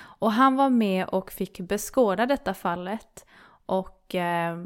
Och 0.00 0.32
han 0.32 0.56
var 0.56 0.70
med 0.70 1.08
och 1.08 1.32
fick 1.32 1.60
beskåda 1.60 2.26
detta 2.26 2.54
fallet 2.54 3.26
och 3.66 4.14
eh, 4.14 4.64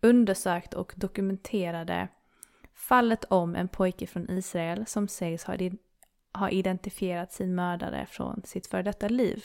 undersökt 0.00 0.74
och 0.74 0.92
dokumenterade 0.96 2.08
fallet 2.88 3.24
om 3.24 3.54
en 3.56 3.68
pojke 3.68 4.06
från 4.06 4.30
Israel 4.30 4.86
som 4.86 5.08
sägs 5.08 5.46
ha, 6.34 6.50
identifierat 6.50 7.32
sin 7.32 7.54
mördare 7.54 8.06
från 8.06 8.42
sitt 8.44 8.66
före 8.66 8.82
detta 8.82 9.08
liv. 9.08 9.44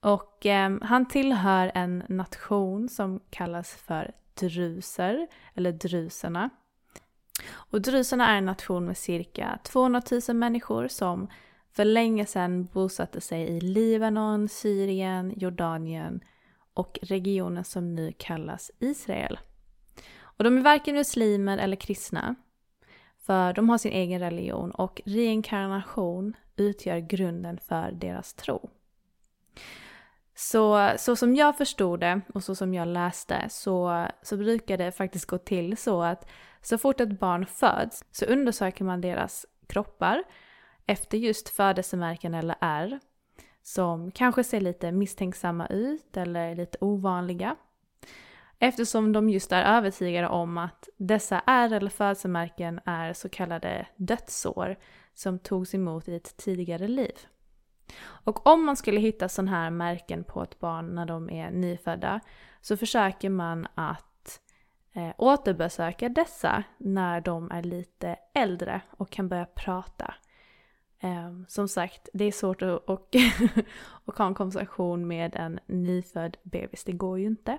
Och 0.00 0.46
eh, 0.46 0.76
han 0.82 1.08
tillhör 1.08 1.72
en 1.74 2.04
nation 2.08 2.88
som 2.88 3.20
kallas 3.30 3.74
för 3.74 4.12
druser, 4.34 5.26
eller 5.54 5.72
druserna. 5.72 6.50
Och 7.52 7.82
druserna 7.82 8.28
är 8.28 8.38
en 8.38 8.46
nation 8.46 8.84
med 8.84 8.96
cirka 8.96 9.58
200 9.64 10.02
000 10.28 10.36
människor 10.36 10.88
som 10.88 11.28
för 11.72 11.84
länge 11.84 12.26
sedan 12.26 12.64
bosatte 12.64 13.20
sig 13.20 13.42
i 13.42 13.60
Libanon, 13.60 14.48
Syrien, 14.48 15.32
Jordanien 15.36 16.20
och 16.74 16.98
regionen 17.02 17.64
som 17.64 17.94
nu 17.94 18.12
kallas 18.18 18.70
Israel. 18.78 19.38
Och 20.36 20.44
de 20.44 20.56
är 20.56 20.62
varken 20.62 20.94
muslimer 20.94 21.58
eller 21.58 21.76
kristna, 21.76 22.34
för 23.18 23.52
de 23.52 23.68
har 23.68 23.78
sin 23.78 23.92
egen 23.92 24.20
religion 24.20 24.70
och 24.70 25.02
reinkarnation 25.04 26.36
utgör 26.56 26.98
grunden 26.98 27.58
för 27.58 27.92
deras 27.92 28.34
tro. 28.34 28.70
Så, 30.34 30.92
så 30.98 31.16
som 31.16 31.34
jag 31.34 31.58
förstod 31.58 32.00
det 32.00 32.20
och 32.34 32.44
så 32.44 32.54
som 32.54 32.74
jag 32.74 32.88
läste 32.88 33.46
så, 33.48 34.06
så 34.22 34.36
brukar 34.36 34.78
det 34.78 34.92
faktiskt 34.92 35.26
gå 35.26 35.38
till 35.38 35.76
så 35.76 36.02
att 36.02 36.28
så 36.62 36.78
fort 36.78 37.00
ett 37.00 37.20
barn 37.20 37.46
föds 37.46 38.04
så 38.10 38.24
undersöker 38.24 38.84
man 38.84 39.00
deras 39.00 39.46
kroppar 39.66 40.24
efter 40.86 41.18
just 41.18 41.48
födelsemärken 41.48 42.34
eller 42.34 42.56
ärr 42.60 43.00
som 43.62 44.10
kanske 44.10 44.44
ser 44.44 44.60
lite 44.60 44.92
misstänksamma 44.92 45.66
ut 45.66 46.16
eller 46.16 46.54
lite 46.54 46.78
ovanliga. 46.80 47.56
Eftersom 48.58 49.12
de 49.12 49.30
just 49.30 49.52
är 49.52 49.76
övertygade 49.76 50.28
om 50.28 50.58
att 50.58 50.88
dessa 50.96 51.42
ärr 51.46 51.72
eller 51.72 51.90
födelsemärken 51.90 52.80
är 52.84 53.12
så 53.12 53.28
kallade 53.28 53.86
dödsår 53.96 54.76
som 55.14 55.38
togs 55.38 55.74
emot 55.74 56.08
i 56.08 56.14
ett 56.14 56.36
tidigare 56.36 56.88
liv. 56.88 57.14
Och 58.04 58.46
om 58.46 58.64
man 58.64 58.76
skulle 58.76 59.00
hitta 59.00 59.28
sådana 59.28 59.50
här 59.50 59.70
märken 59.70 60.24
på 60.24 60.42
ett 60.42 60.58
barn 60.60 60.94
när 60.94 61.06
de 61.06 61.30
är 61.30 61.50
nyfödda 61.50 62.20
så 62.60 62.76
försöker 62.76 63.30
man 63.30 63.66
att 63.74 64.40
eh, 64.92 65.10
återbesöka 65.18 66.08
dessa 66.08 66.64
när 66.78 67.20
de 67.20 67.50
är 67.50 67.62
lite 67.62 68.16
äldre 68.34 68.80
och 68.90 69.10
kan 69.10 69.28
börja 69.28 69.46
prata. 69.46 70.14
Eh, 71.00 71.32
som 71.48 71.68
sagt, 71.68 72.08
det 72.12 72.24
är 72.24 72.32
svårt 72.32 72.62
att, 72.62 72.84
och, 72.84 73.16
och 74.04 74.18
ha 74.18 74.26
en 74.26 74.34
konversation 74.34 75.06
med 75.06 75.36
en 75.36 75.60
nyfödd 75.66 76.36
bebis. 76.42 76.84
Det 76.84 76.92
går 76.92 77.18
ju 77.18 77.26
inte. 77.26 77.58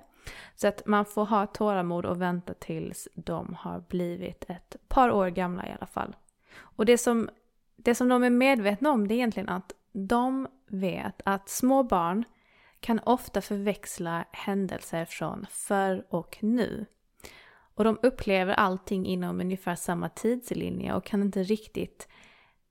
Så 0.55 0.67
att 0.67 0.86
man 0.86 1.05
får 1.05 1.25
ha 1.25 1.46
tålamod 1.46 2.05
och 2.05 2.22
vänta 2.22 2.53
tills 2.53 3.08
de 3.13 3.55
har 3.60 3.84
blivit 3.89 4.46
ett 4.48 4.75
par 4.88 5.12
år 5.12 5.29
gamla 5.29 5.67
i 5.67 5.72
alla 5.72 5.88
fall. 5.88 6.15
Och 6.58 6.86
det 6.86 6.98
som, 6.98 7.29
det 7.75 7.96
som 7.96 8.10
de 8.10 8.24
är 8.24 8.29
medvetna 8.29 8.91
om 8.91 9.08
det 9.08 9.13
är 9.13 9.15
egentligen 9.15 9.50
att 9.50 9.74
de 9.91 10.48
vet 10.67 11.22
att 11.25 11.50
små 11.50 11.84
barn 11.84 12.24
kan 12.79 13.00
ofta 13.00 13.41
förväxla 13.41 14.25
händelser 14.32 15.05
från 15.05 15.46
förr 15.50 16.05
och 16.10 16.38
nu. 16.41 16.86
Och 17.75 17.84
de 17.84 17.98
upplever 18.01 18.53
allting 18.53 19.05
inom 19.05 19.41
ungefär 19.41 19.75
samma 19.75 20.10
tidslinje 20.10 20.94
och 20.94 21.05
kan 21.05 21.22
inte 21.22 21.44
riktigt 21.44 22.08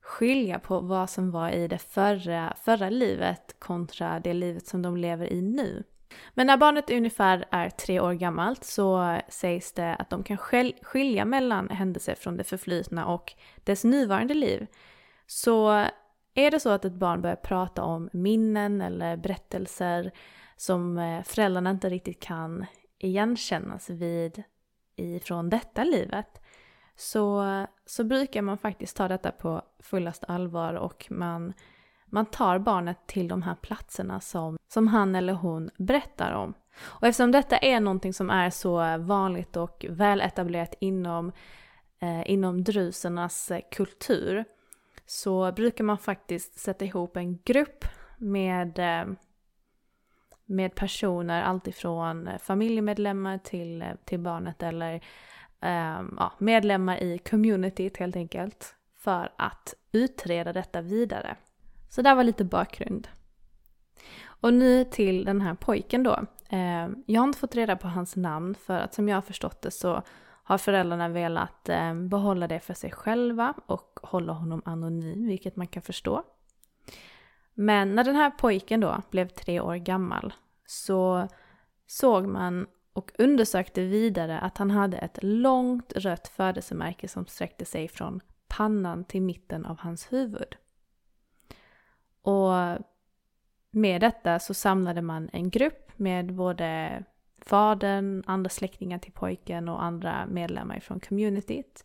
skilja 0.00 0.58
på 0.58 0.80
vad 0.80 1.10
som 1.10 1.30
var 1.30 1.50
i 1.50 1.68
det 1.68 1.78
förra, 1.78 2.56
förra 2.64 2.90
livet 2.90 3.56
kontra 3.58 4.20
det 4.20 4.32
livet 4.32 4.66
som 4.66 4.82
de 4.82 4.96
lever 4.96 5.32
i 5.32 5.42
nu. 5.42 5.84
Men 6.34 6.46
när 6.46 6.56
barnet 6.56 6.90
ungefär 6.90 7.44
är 7.50 7.70
tre 7.70 8.00
år 8.00 8.12
gammalt 8.12 8.64
så 8.64 9.18
sägs 9.28 9.72
det 9.72 9.94
att 9.94 10.10
de 10.10 10.22
kan 10.22 10.36
skilja 10.82 11.24
mellan 11.24 11.68
händelser 11.68 12.14
från 12.14 12.36
det 12.36 12.44
förflutna 12.44 13.06
och 13.06 13.32
dess 13.64 13.84
nuvarande 13.84 14.34
liv. 14.34 14.66
Så 15.26 15.86
är 16.34 16.50
det 16.50 16.60
så 16.60 16.70
att 16.70 16.84
ett 16.84 16.92
barn 16.92 17.22
börjar 17.22 17.36
prata 17.36 17.82
om 17.82 18.08
minnen 18.12 18.80
eller 18.80 19.16
berättelser 19.16 20.10
som 20.56 20.98
eh, 20.98 21.22
föräldrarna 21.22 21.70
inte 21.70 21.90
riktigt 21.90 22.22
kan 22.22 22.66
igenkännas 22.98 23.90
vid 23.90 24.42
ifrån 24.96 25.50
detta 25.50 25.84
livet 25.84 26.40
så, 26.96 27.44
så 27.86 28.04
brukar 28.04 28.42
man 28.42 28.58
faktiskt 28.58 28.96
ta 28.96 29.08
detta 29.08 29.30
på 29.30 29.62
fullast 29.78 30.24
allvar 30.28 30.74
och 30.74 31.06
man, 31.10 31.52
man 32.14 32.26
tar 32.26 32.58
barnet 32.58 33.06
till 33.06 33.28
de 33.28 33.42
här 33.42 33.54
platserna 33.54 34.20
som, 34.20 34.58
som 34.68 34.88
han 34.88 35.14
eller 35.14 35.32
hon 35.32 35.70
berättar 35.76 36.32
om. 36.32 36.54
Och 36.80 37.06
eftersom 37.06 37.32
detta 37.32 37.58
är 37.58 37.80
någonting 37.80 38.12
som 38.12 38.30
är 38.30 38.50
så 38.50 38.98
vanligt 38.98 39.56
och 39.56 39.86
väletablerat 39.88 40.74
inom, 40.80 41.32
eh, 41.98 42.30
inom 42.30 42.64
drusernas 42.64 43.50
eh, 43.50 43.60
kultur 43.70 44.44
så 45.06 45.52
brukar 45.52 45.84
man 45.84 45.98
faktiskt 45.98 46.58
sätta 46.58 46.84
ihop 46.84 47.16
en 47.16 47.38
grupp 47.44 47.84
med, 48.18 48.78
eh, 48.78 49.14
med 50.44 50.74
personer, 50.74 51.42
alltifrån 51.42 52.28
eh, 52.28 52.38
familjemedlemmar 52.38 53.38
till, 53.38 53.82
eh, 53.82 53.88
till 54.04 54.20
barnet 54.20 54.62
eller 54.62 54.94
eh, 55.60 56.02
ja, 56.16 56.32
medlemmar 56.38 57.02
i 57.02 57.18
communityt 57.18 57.96
helt 57.96 58.16
enkelt 58.16 58.74
för 58.96 59.32
att 59.36 59.74
utreda 59.92 60.52
detta 60.52 60.80
vidare. 60.80 61.36
Så 61.94 62.02
där 62.02 62.14
var 62.14 62.24
lite 62.24 62.44
bakgrund. 62.44 63.08
Och 64.26 64.54
nu 64.54 64.84
till 64.84 65.24
den 65.24 65.40
här 65.40 65.54
pojken 65.54 66.02
då. 66.02 66.26
Eh, 66.48 66.88
jag 67.06 67.20
har 67.20 67.26
inte 67.26 67.38
fått 67.38 67.54
reda 67.54 67.76
på 67.76 67.88
hans 67.88 68.16
namn 68.16 68.54
för 68.54 68.78
att 68.78 68.94
som 68.94 69.08
jag 69.08 69.16
har 69.16 69.22
förstått 69.22 69.62
det 69.62 69.70
så 69.70 70.02
har 70.44 70.58
föräldrarna 70.58 71.08
velat 71.08 71.68
eh, 71.68 71.94
behålla 71.94 72.48
det 72.48 72.60
för 72.60 72.74
sig 72.74 72.90
själva 72.90 73.54
och 73.66 74.00
hålla 74.02 74.32
honom 74.32 74.62
anonym, 74.64 75.26
vilket 75.26 75.56
man 75.56 75.66
kan 75.66 75.82
förstå. 75.82 76.22
Men 77.54 77.94
när 77.94 78.04
den 78.04 78.16
här 78.16 78.30
pojken 78.30 78.80
då 78.80 79.02
blev 79.10 79.28
tre 79.28 79.60
år 79.60 79.76
gammal 79.76 80.34
så 80.66 81.28
såg 81.86 82.26
man 82.26 82.66
och 82.92 83.12
undersökte 83.18 83.80
vidare 83.80 84.40
att 84.40 84.58
han 84.58 84.70
hade 84.70 84.96
ett 84.96 85.18
långt 85.22 85.92
rött 85.92 86.28
födelsemärke 86.28 87.08
som 87.08 87.26
sträckte 87.26 87.64
sig 87.64 87.88
från 87.88 88.20
pannan 88.48 89.04
till 89.04 89.22
mitten 89.22 89.66
av 89.66 89.78
hans 89.78 90.12
huvud. 90.12 90.56
Och 92.24 92.78
med 93.70 94.00
detta 94.00 94.38
så 94.38 94.54
samlade 94.54 95.02
man 95.02 95.30
en 95.32 95.50
grupp 95.50 95.90
med 95.96 96.34
både 96.34 97.04
fadern, 97.38 98.22
andra 98.26 98.50
släktingar 98.50 98.98
till 98.98 99.12
pojken 99.12 99.68
och 99.68 99.82
andra 99.82 100.26
medlemmar 100.26 100.80
från 100.80 101.00
communityt. 101.00 101.84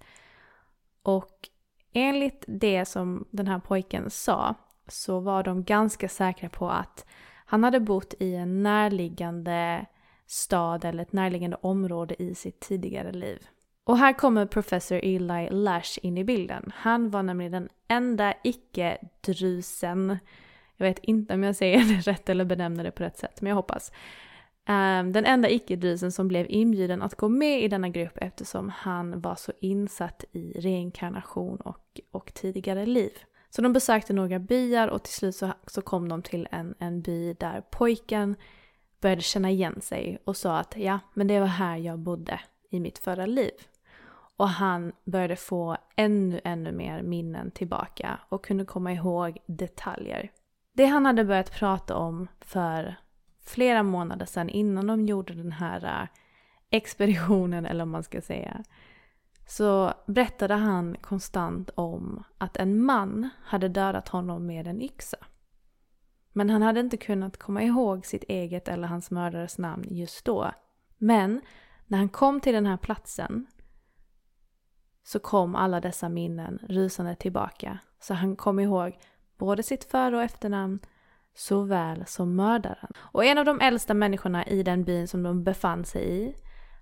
Och 1.04 1.50
enligt 1.94 2.44
det 2.48 2.86
som 2.86 3.28
den 3.32 3.48
här 3.48 3.60
pojken 3.60 4.10
sa 4.10 4.56
så 4.88 5.20
var 5.20 5.44
de 5.44 5.64
ganska 5.64 6.10
säkra 6.10 6.50
på 6.50 6.70
att 6.70 7.06
han 7.46 7.64
hade 7.64 7.80
bott 7.80 8.14
i 8.20 8.36
en 8.36 8.64
närliggande 8.64 9.86
stad 10.26 10.86
eller 10.86 11.04
ett 11.04 11.14
närliggande 11.14 11.58
område 11.62 12.24
i 12.24 12.36
sitt 12.36 12.60
tidigare 12.60 13.12
liv. 13.12 13.48
Och 13.90 13.98
här 13.98 14.14
kommer 14.14 14.46
professor 14.46 15.00
Eli 15.04 15.48
Lash 15.52 16.00
in 16.02 16.18
i 16.18 16.24
bilden. 16.24 16.72
Han 16.76 17.10
var 17.10 17.24
nämligen 17.24 17.52
den 17.52 17.70
enda 17.88 18.34
icke-drusen, 18.44 20.18
jag 20.78 20.86
vet 20.86 21.00
inte 21.00 21.34
om 21.34 21.44
jag 21.44 21.56
säger 21.56 21.80
det 21.96 22.12
rätt 22.12 22.30
eller 22.30 22.46
benämner 22.46 22.84
det 22.84 22.92
på 22.92 23.04
rätt 23.04 23.18
sätt, 23.18 23.42
men 23.42 23.50
jag 23.50 23.56
hoppas. 23.56 23.92
Um, 24.70 25.12
den 25.12 25.26
enda 25.26 25.50
icke-drusen 25.50 26.12
som 26.12 26.28
blev 26.28 26.46
inbjuden 26.50 27.02
att 27.02 27.16
gå 27.16 27.30
med 27.30 27.64
i 27.64 27.68
denna 27.68 27.90
grupp 27.90 28.18
eftersom 28.22 28.70
han 28.70 29.22
var 29.22 29.36
så 29.36 29.52
insatt 29.60 30.24
i 30.32 30.52
reinkarnation 30.60 31.58
och, 31.58 32.02
och 32.12 32.34
tidigare 32.34 32.86
liv. 32.86 33.12
Så 33.50 33.62
de 33.62 33.74
besökte 33.74 34.14
några 34.14 34.40
byar 34.40 34.88
och 34.88 35.04
till 35.04 35.14
slut 35.14 35.36
så, 35.36 35.52
så 35.68 35.82
kom 35.82 36.10
de 36.10 36.22
till 36.22 36.48
en, 36.52 36.76
en 36.80 37.02
by 37.02 37.34
där 37.34 37.62
pojken 37.72 38.36
började 39.02 39.22
känna 39.22 39.50
igen 39.50 39.82
sig 39.82 40.22
och 40.24 40.38
sa 40.38 40.58
att 40.58 40.74
ja, 40.78 41.00
men 41.14 41.28
det 41.28 41.40
var 41.40 41.48
här 41.48 41.78
jag 41.78 42.00
bodde 42.00 42.40
i 42.70 42.80
mitt 42.80 42.98
förra 43.00 43.26
liv. 43.26 43.52
Och 44.40 44.50
han 44.50 44.92
började 45.06 45.36
få 45.36 45.78
ännu, 45.96 46.42
ännu 46.44 46.72
mer 46.72 47.02
minnen 47.02 47.52
tillbaka 47.52 48.20
och 48.30 48.46
kunde 48.46 48.66
komma 48.66 48.94
ihåg 48.94 49.38
detaljer. 49.46 50.32
Det 50.74 50.86
han 50.86 51.06
hade 51.06 51.26
börjat 51.26 51.52
prata 51.52 51.96
om 51.96 52.28
för 52.42 52.96
flera 53.46 53.84
månader 53.84 54.26
sedan 54.26 54.50
innan 54.50 54.88
de 54.88 55.06
gjorde 55.06 55.34
den 55.34 55.52
här 55.52 55.86
äh, 55.86 56.08
expeditionen, 56.70 57.66
eller 57.66 57.84
om 57.84 57.90
man 57.90 58.04
ska 58.04 58.22
säga, 58.22 58.64
så 59.48 59.94
berättade 60.08 60.54
han 60.54 60.98
konstant 61.02 61.70
om 61.76 62.24
att 62.38 62.58
en 62.58 62.84
man 62.84 63.30
hade 63.44 63.68
dödat 63.68 64.08
honom 64.08 64.46
med 64.46 64.68
en 64.68 64.82
yxa. 64.82 65.18
Men 66.34 66.50
han 66.50 66.62
hade 66.62 66.80
inte 66.80 66.98
kunnat 66.98 67.38
komma 67.38 67.64
ihåg 67.64 68.06
sitt 68.06 68.24
eget 68.24 68.68
eller 68.68 68.88
hans 68.88 69.12
mördares 69.12 69.58
namn 69.58 69.86
just 69.90 70.26
då. 70.26 70.52
Men 70.98 71.42
när 71.88 71.98
han 71.98 72.10
kom 72.10 72.42
till 72.42 72.54
den 72.54 72.66
här 72.66 72.78
platsen 72.78 73.48
så 75.10 75.20
kom 75.20 75.56
alla 75.56 75.82
dessa 75.82 76.10
minnen 76.10 76.60
rusande 76.70 77.16
tillbaka. 77.16 77.80
Så 78.00 78.14
han 78.14 78.36
kom 78.36 78.60
ihåg 78.60 79.00
både 79.38 79.64
sitt 79.64 79.84
för 79.84 80.14
och 80.14 80.24
efternamn 80.24 80.80
såväl 81.36 82.06
som 82.06 82.36
mördaren. 82.36 82.92
Och 82.98 83.26
en 83.26 83.38
av 83.38 83.46
de 83.46 83.62
äldsta 83.62 83.94
människorna 83.94 84.46
i 84.46 84.64
den 84.64 84.84
byn 84.84 85.08
som 85.08 85.24
de 85.24 85.44
befann 85.44 85.86
sig 85.86 86.10
i 86.10 86.36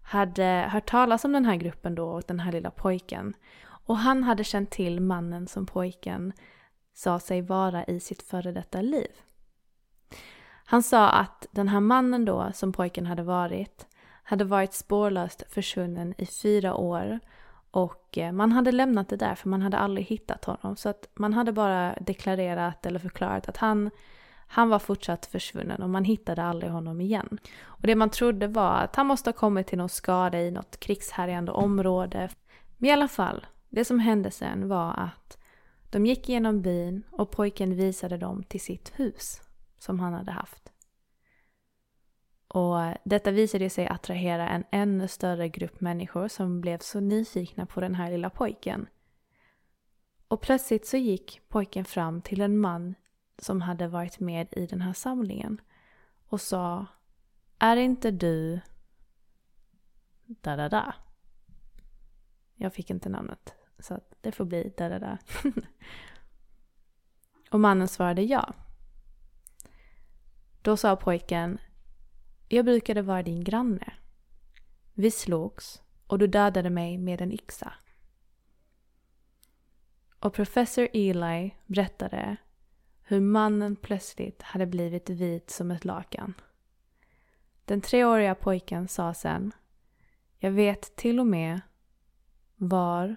hade 0.03 0.69
hört 0.71 0.89
talas 0.89 1.25
om 1.25 1.31
den 1.31 1.45
här 1.45 1.55
gruppen 1.55 1.95
då 1.95 2.09
och 2.09 2.23
den 2.27 2.39
här 2.39 2.51
lilla 2.51 2.71
pojken. 2.71 3.33
Och 3.65 3.97
han 3.97 4.23
hade 4.23 4.43
känt 4.43 4.71
till 4.71 5.01
mannen 5.01 5.47
som 5.47 5.65
pojken 5.65 6.33
sa 6.93 7.19
sig 7.19 7.41
vara 7.41 7.83
i 7.83 7.99
sitt 7.99 8.21
före 8.21 8.51
detta 8.51 8.81
liv. 8.81 9.11
Han 10.65 10.83
sa 10.83 11.09
att 11.09 11.47
den 11.51 11.67
här 11.67 11.79
mannen 11.79 12.25
då, 12.25 12.51
som 12.53 12.71
pojken 12.71 13.05
hade 13.05 13.23
varit, 13.23 13.87
hade 14.23 14.43
varit 14.43 14.73
spårlöst 14.73 15.43
försvunnen 15.49 16.13
i 16.17 16.25
fyra 16.25 16.75
år 16.75 17.19
och 17.77 18.17
eh, 18.17 18.31
man 18.31 18.51
hade 18.51 18.71
lämnat 18.71 19.09
det 19.09 19.15
där 19.15 19.35
för 19.35 19.49
man 19.49 19.61
hade 19.61 19.77
aldrig 19.77 20.05
hittat 20.07 20.45
honom. 20.45 20.75
Så 20.75 20.89
att 20.89 21.09
man 21.13 21.33
hade 21.33 21.51
bara 21.51 21.95
deklarerat 22.01 22.85
eller 22.85 22.99
förklarat 22.99 23.49
att 23.49 23.57
han, 23.57 23.89
han 24.47 24.69
var 24.69 24.79
fortsatt 24.79 25.25
försvunnen 25.25 25.81
och 25.81 25.89
man 25.89 26.03
hittade 26.03 26.43
aldrig 26.43 26.71
honom 26.71 27.01
igen. 27.01 27.39
Och 27.63 27.87
det 27.87 27.95
man 27.95 28.09
trodde 28.09 28.47
var 28.47 28.77
att 28.77 28.95
han 28.95 29.07
måste 29.07 29.29
ha 29.29 29.33
kommit 29.33 29.67
till 29.67 29.77
någon 29.77 29.89
skada 29.89 30.41
i 30.41 30.51
något 30.51 30.79
krigshärjande 30.79 31.51
område. 31.51 32.29
Men 32.77 32.89
i 32.89 32.93
alla 32.93 33.07
fall, 33.07 33.45
det 33.69 33.85
som 33.85 33.99
hände 33.99 34.31
sen 34.31 34.67
var 34.67 34.93
att 34.93 35.37
de 35.89 36.05
gick 36.05 36.29
igenom 36.29 36.61
byn 36.61 37.03
och 37.11 37.31
pojken 37.31 37.75
visade 37.75 38.17
dem 38.17 38.43
till 38.43 38.61
sitt 38.61 38.91
hus 38.95 39.41
som 39.79 39.99
han 39.99 40.13
hade 40.13 40.31
haft. 40.31 40.71
Och 42.47 42.77
detta 43.03 43.31
visade 43.31 43.69
sig 43.69 43.87
attrahera 43.87 44.49
en 44.49 44.63
ännu 44.71 45.07
större 45.07 45.49
grupp 45.49 45.81
människor 45.81 46.27
som 46.27 46.61
blev 46.61 46.77
så 46.77 46.99
nyfikna 46.99 47.65
på 47.65 47.81
den 47.81 47.95
här 47.95 48.11
lilla 48.11 48.29
pojken. 48.29 48.87
Och 50.27 50.41
plötsligt 50.41 50.87
så 50.87 50.97
gick 50.97 51.41
pojken 51.47 51.85
fram 51.85 52.21
till 52.21 52.41
en 52.41 52.57
man 52.57 52.95
som 53.37 53.61
hade 53.61 53.87
varit 53.87 54.19
med 54.19 54.47
i 54.51 54.65
den 54.65 54.81
här 54.81 54.93
samlingen 54.93 55.61
och 56.27 56.41
sa 56.41 56.85
Är 57.59 57.77
inte 57.77 58.11
du 58.11 58.59
da 60.27 60.55
da 60.55 60.69
da? 60.69 60.95
Jag 62.55 62.73
fick 62.73 62.89
inte 62.89 63.09
namnet 63.09 63.53
så 63.79 63.99
det 64.21 64.31
får 64.31 64.45
bli 64.45 64.73
da 64.77 64.89
da 64.89 64.99
da. 64.99 65.17
och 67.51 67.59
mannen 67.59 67.87
svarade 67.87 68.21
ja. 68.21 68.53
Då 70.61 70.77
sa 70.77 70.95
pojken, 70.95 71.59
jag 72.47 72.65
brukade 72.65 73.01
vara 73.01 73.23
din 73.23 73.43
granne. 73.43 73.93
Vi 74.93 75.11
slogs 75.11 75.81
och 76.07 76.19
du 76.19 76.27
dödade 76.27 76.69
mig 76.69 76.97
med 76.97 77.21
en 77.21 77.31
yxa. 77.31 77.73
Och 80.19 80.33
professor 80.33 80.87
Eli 80.93 81.55
berättade 81.65 82.37
hur 83.01 83.19
mannen 83.19 83.75
plötsligt 83.75 84.41
hade 84.41 84.65
blivit 84.65 85.09
vit 85.09 85.49
som 85.49 85.71
ett 85.71 85.85
lakan. 85.85 86.33
Den 87.65 87.81
treåriga 87.81 88.35
pojken 88.35 88.87
sa 88.87 89.13
sen 89.13 89.51
Jag 90.37 90.51
vet 90.51 90.95
till 90.95 91.19
och 91.19 91.27
med 91.27 91.61
var 92.55 93.15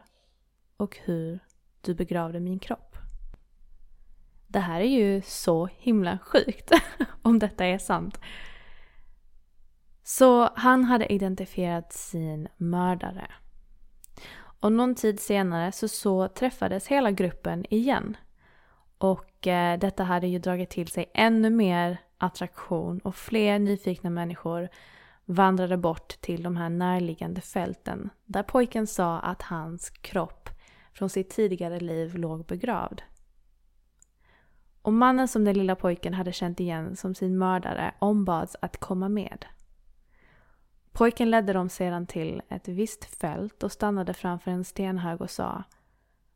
och 0.77 0.99
hur 1.05 1.39
du 1.81 1.95
begravde 1.95 2.41
min 2.41 2.59
kropp. 2.59 2.97
Det 4.47 4.61
här 4.61 4.81
är 4.81 4.99
ju 4.99 5.23
så 5.23 5.67
himla 5.67 6.19
sjukt 6.19 6.73
om 7.23 7.39
detta 7.39 7.65
är 7.65 7.79
sant. 7.79 8.19
Så 10.17 10.51
han 10.55 10.85
hade 10.85 11.13
identifierat 11.13 11.93
sin 11.93 12.49
mördare. 12.57 13.31
Och 14.61 14.73
någon 14.73 14.95
tid 14.95 15.21
senare 15.21 15.73
så, 15.73 15.89
så 15.89 16.29
träffades 16.29 16.87
hela 16.87 17.11
gruppen 17.11 17.65
igen. 17.71 18.17
Och 18.99 19.47
eh, 19.47 19.79
detta 19.79 20.05
hade 20.05 20.27
ju 20.27 20.39
dragit 20.39 20.71
till 20.71 20.89
sig 20.89 21.11
ännu 21.15 21.51
mer 21.51 21.99
attraktion 22.19 22.99
och 22.99 23.15
fler 23.15 23.59
nyfikna 23.59 24.11
människor 24.11 24.69
vandrade 25.25 25.77
bort 25.77 26.21
till 26.21 26.43
de 26.43 26.57
här 26.57 26.69
närliggande 26.69 27.41
fälten 27.41 28.11
där 28.25 28.43
pojken 28.43 28.87
sa 28.87 29.19
att 29.19 29.43
hans 29.43 29.91
kropp 29.91 30.49
från 30.93 31.11
sitt 31.11 31.31
tidigare 31.31 31.81
liv 31.81 32.17
låg 32.17 32.47
begravd. 32.47 33.03
Och 34.83 34.93
mannen 34.93 35.29
som 35.29 35.45
den 35.45 35.59
lilla 35.59 35.77
pojken 35.77 36.15
hade 36.15 36.33
känt 36.33 36.61
igen 36.61 36.97
som 36.97 37.15
sin 37.15 37.39
mördare 37.39 37.95
ombads 37.99 38.57
att 38.61 38.77
komma 38.77 39.09
med. 39.09 39.47
Pojken 40.93 41.31
ledde 41.31 41.53
dem 41.53 41.69
sedan 41.69 42.07
till 42.07 42.43
ett 42.49 42.69
visst 42.69 43.05
fält 43.05 43.63
och 43.63 43.73
stannade 43.73 44.15
framför 44.15 44.51
en 44.51 44.65
stenhög 44.65 45.21
och 45.21 45.31
sa 45.31 45.63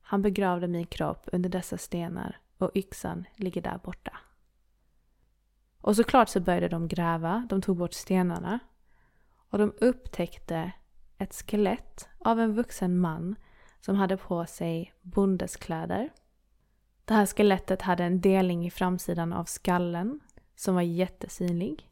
Han 0.00 0.22
begravde 0.22 0.68
min 0.68 0.86
kropp 0.86 1.28
under 1.32 1.50
dessa 1.50 1.78
stenar 1.78 2.38
och 2.58 2.70
yxan 2.74 3.24
ligger 3.36 3.62
där 3.62 3.80
borta. 3.84 4.18
Och 5.80 5.96
såklart 5.96 6.28
så 6.28 6.40
började 6.40 6.68
de 6.68 6.88
gräva, 6.88 7.46
de 7.50 7.62
tog 7.62 7.76
bort 7.76 7.92
stenarna 7.92 8.58
och 9.50 9.58
de 9.58 9.72
upptäckte 9.80 10.72
ett 11.18 11.34
skelett 11.34 12.08
av 12.18 12.40
en 12.40 12.54
vuxen 12.54 12.98
man 12.98 13.36
som 13.80 13.96
hade 13.96 14.16
på 14.16 14.46
sig 14.46 14.92
bondeskläder. 15.02 16.10
Det 17.04 17.14
här 17.14 17.26
skelettet 17.26 17.82
hade 17.82 18.04
en 18.04 18.20
delning 18.20 18.66
i 18.66 18.70
framsidan 18.70 19.32
av 19.32 19.44
skallen 19.44 20.20
som 20.56 20.74
var 20.74 20.82
jättesynlig. 20.82 21.88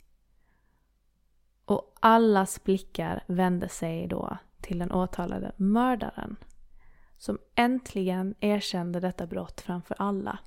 Och 1.64 1.94
allas 2.00 2.64
blickar 2.64 3.24
vände 3.26 3.68
sig 3.68 4.06
då 4.06 4.36
till 4.60 4.78
den 4.78 4.92
åtalade 4.92 5.52
mördaren 5.56 6.36
som 7.18 7.38
äntligen 7.54 8.34
erkände 8.40 9.00
detta 9.00 9.26
brott 9.26 9.60
framför 9.60 9.96
alla. 9.98 10.38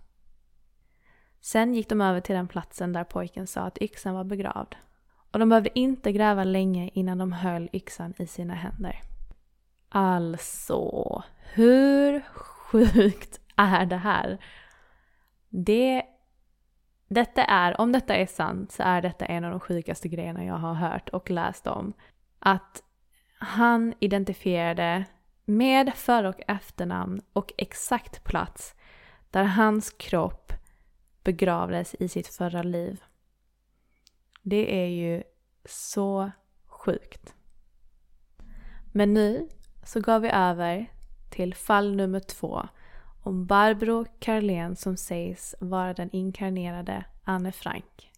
Sen 1.42 1.74
gick 1.74 1.90
de 1.90 2.02
över 2.02 2.22
till 2.22 2.36
den 2.36 2.48
platsen 2.48 2.94
där 2.94 3.04
pojken 3.04 3.48
sa 3.48 3.62
att 3.62 3.82
yxan 3.82 4.14
var 4.14 4.24
begravd. 4.24 4.76
Och 5.32 5.40
de 5.40 5.50
behövde 5.50 5.80
inte 5.80 6.12
gräva 6.12 6.44
länge 6.44 6.90
innan 6.94 7.18
de 7.18 7.32
höll 7.32 7.70
yxan 7.74 8.14
i 8.18 8.28
sina 8.28 8.54
händer. 8.54 9.02
Alltså, 9.90 11.24
hur 11.54 12.22
sjukt 12.22 13.40
är 13.56 13.86
det 13.86 13.98
här? 13.98 14.38
Det, 15.50 16.04
detta 17.08 17.44
är, 17.44 17.82
om 17.82 17.92
detta 17.92 18.16
är 18.16 18.26
sant, 18.26 18.72
så 18.72 18.84
är 18.84 19.02
detta 19.02 19.26
en 19.26 19.44
av 19.44 19.52
de 19.52 19.60
sjukaste 19.60 20.08
grejerna 20.08 20.46
jag 20.46 20.58
har 20.58 20.74
hört 20.74 21.10
och 21.10 21.30
läst 21.30 21.68
om. 21.68 21.94
Att 22.40 22.84
han 23.38 23.94
identifierade 24.00 25.06
med 25.46 25.94
för 25.96 26.24
och 26.24 26.42
efternamn 26.48 27.22
och 27.34 27.54
exakt 27.58 28.24
plats 28.24 28.76
där 29.32 29.44
hans 29.44 29.90
kropp 29.90 30.54
begravdes 31.24 31.96
i 31.96 32.08
sitt 32.08 32.28
förra 32.28 32.64
liv. 32.64 33.04
Det 34.42 34.84
är 34.84 34.88
ju 34.88 35.24
så 35.66 36.32
sjukt. 36.66 37.34
Men 38.94 39.14
nu 39.14 39.50
så 39.84 40.02
går 40.02 40.20
vi 40.20 40.30
över 40.30 40.86
till 41.30 41.54
fall 41.54 41.96
nummer 41.96 42.20
två 42.20 42.68
om 43.26 43.46
Barbro 43.46 44.06
Carlén 44.20 44.76
som 44.76 44.98
sägs 44.98 45.56
vara 45.60 45.94
den 45.94 46.10
inkarnerade 46.12 47.06
Anne 47.24 47.52
Frank. 47.52 48.12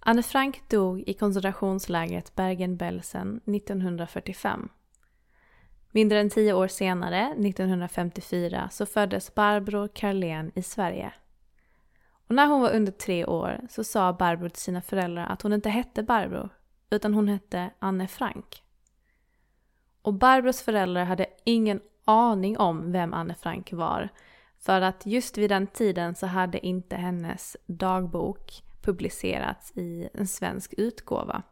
Anne 0.00 0.22
Frank 0.22 0.68
dog 0.68 1.04
i 1.06 1.14
koncentrationslägret 1.14 2.34
Bergen-Belsen 2.34 3.40
1945. 3.46 4.68
Mindre 5.90 6.20
än 6.20 6.30
tio 6.30 6.52
år 6.52 6.68
senare, 6.68 7.34
1954, 7.38 8.68
så 8.72 8.86
föddes 8.86 9.34
Barbro 9.34 9.88
Carlén 9.94 10.52
i 10.54 10.62
Sverige. 10.62 11.12
Och 12.28 12.34
när 12.34 12.46
hon 12.46 12.60
var 12.60 12.70
under 12.70 12.92
tre 12.92 13.24
år 13.24 13.60
så 13.68 13.84
sa 13.84 14.12
Barbro 14.12 14.48
till 14.48 14.62
sina 14.62 14.82
föräldrar 14.82 15.26
att 15.26 15.42
hon 15.42 15.52
inte 15.52 15.70
hette 15.70 16.02
Barbro, 16.02 16.48
utan 16.90 17.14
hon 17.14 17.28
hette 17.28 17.70
Anne 17.78 18.08
Frank. 18.08 18.62
Och 20.02 20.14
Barbros 20.14 20.62
föräldrar 20.62 21.04
hade 21.04 21.26
ingen 21.44 21.80
aning 22.04 22.58
om 22.58 22.92
vem 22.92 23.14
Anne 23.14 23.34
Frank 23.34 23.72
var. 23.72 24.08
För 24.58 24.80
att 24.80 25.06
just 25.06 25.38
vid 25.38 25.50
den 25.50 25.66
tiden 25.66 26.14
så 26.14 26.26
hade 26.26 26.66
inte 26.66 26.96
hennes 26.96 27.56
dagbok 27.66 28.62
publicerats 28.82 29.72
i 29.76 30.08
en 30.14 30.26
svensk 30.26 30.74
utgåva. 30.76 31.42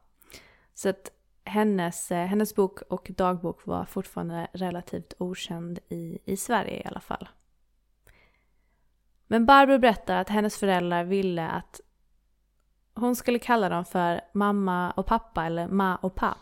Så 0.75 0.89
att 0.89 1.11
hennes, 1.45 2.11
eh, 2.11 2.27
hennes 2.27 2.55
bok 2.55 2.83
och 2.83 3.11
dagbok 3.17 3.67
var 3.67 3.85
fortfarande 3.85 4.49
relativt 4.53 5.13
okänd 5.19 5.79
i, 5.89 6.19
i 6.25 6.37
Sverige 6.37 6.83
i 6.83 6.87
alla 6.87 7.01
fall. 7.01 7.29
Men 9.27 9.47
Barbro 9.47 9.79
berättar 9.79 10.17
att 10.17 10.29
hennes 10.29 10.59
föräldrar 10.59 11.05
ville 11.05 11.49
att 11.49 11.81
hon 12.95 13.17
skulle 13.17 13.39
kalla 13.39 13.69
dem 13.69 13.85
för 13.85 14.21
mamma 14.35 14.91
och 14.91 15.07
pappa 15.07 15.45
eller 15.45 15.69
ma 15.69 15.97
och 15.97 16.15
pa. 16.15 16.37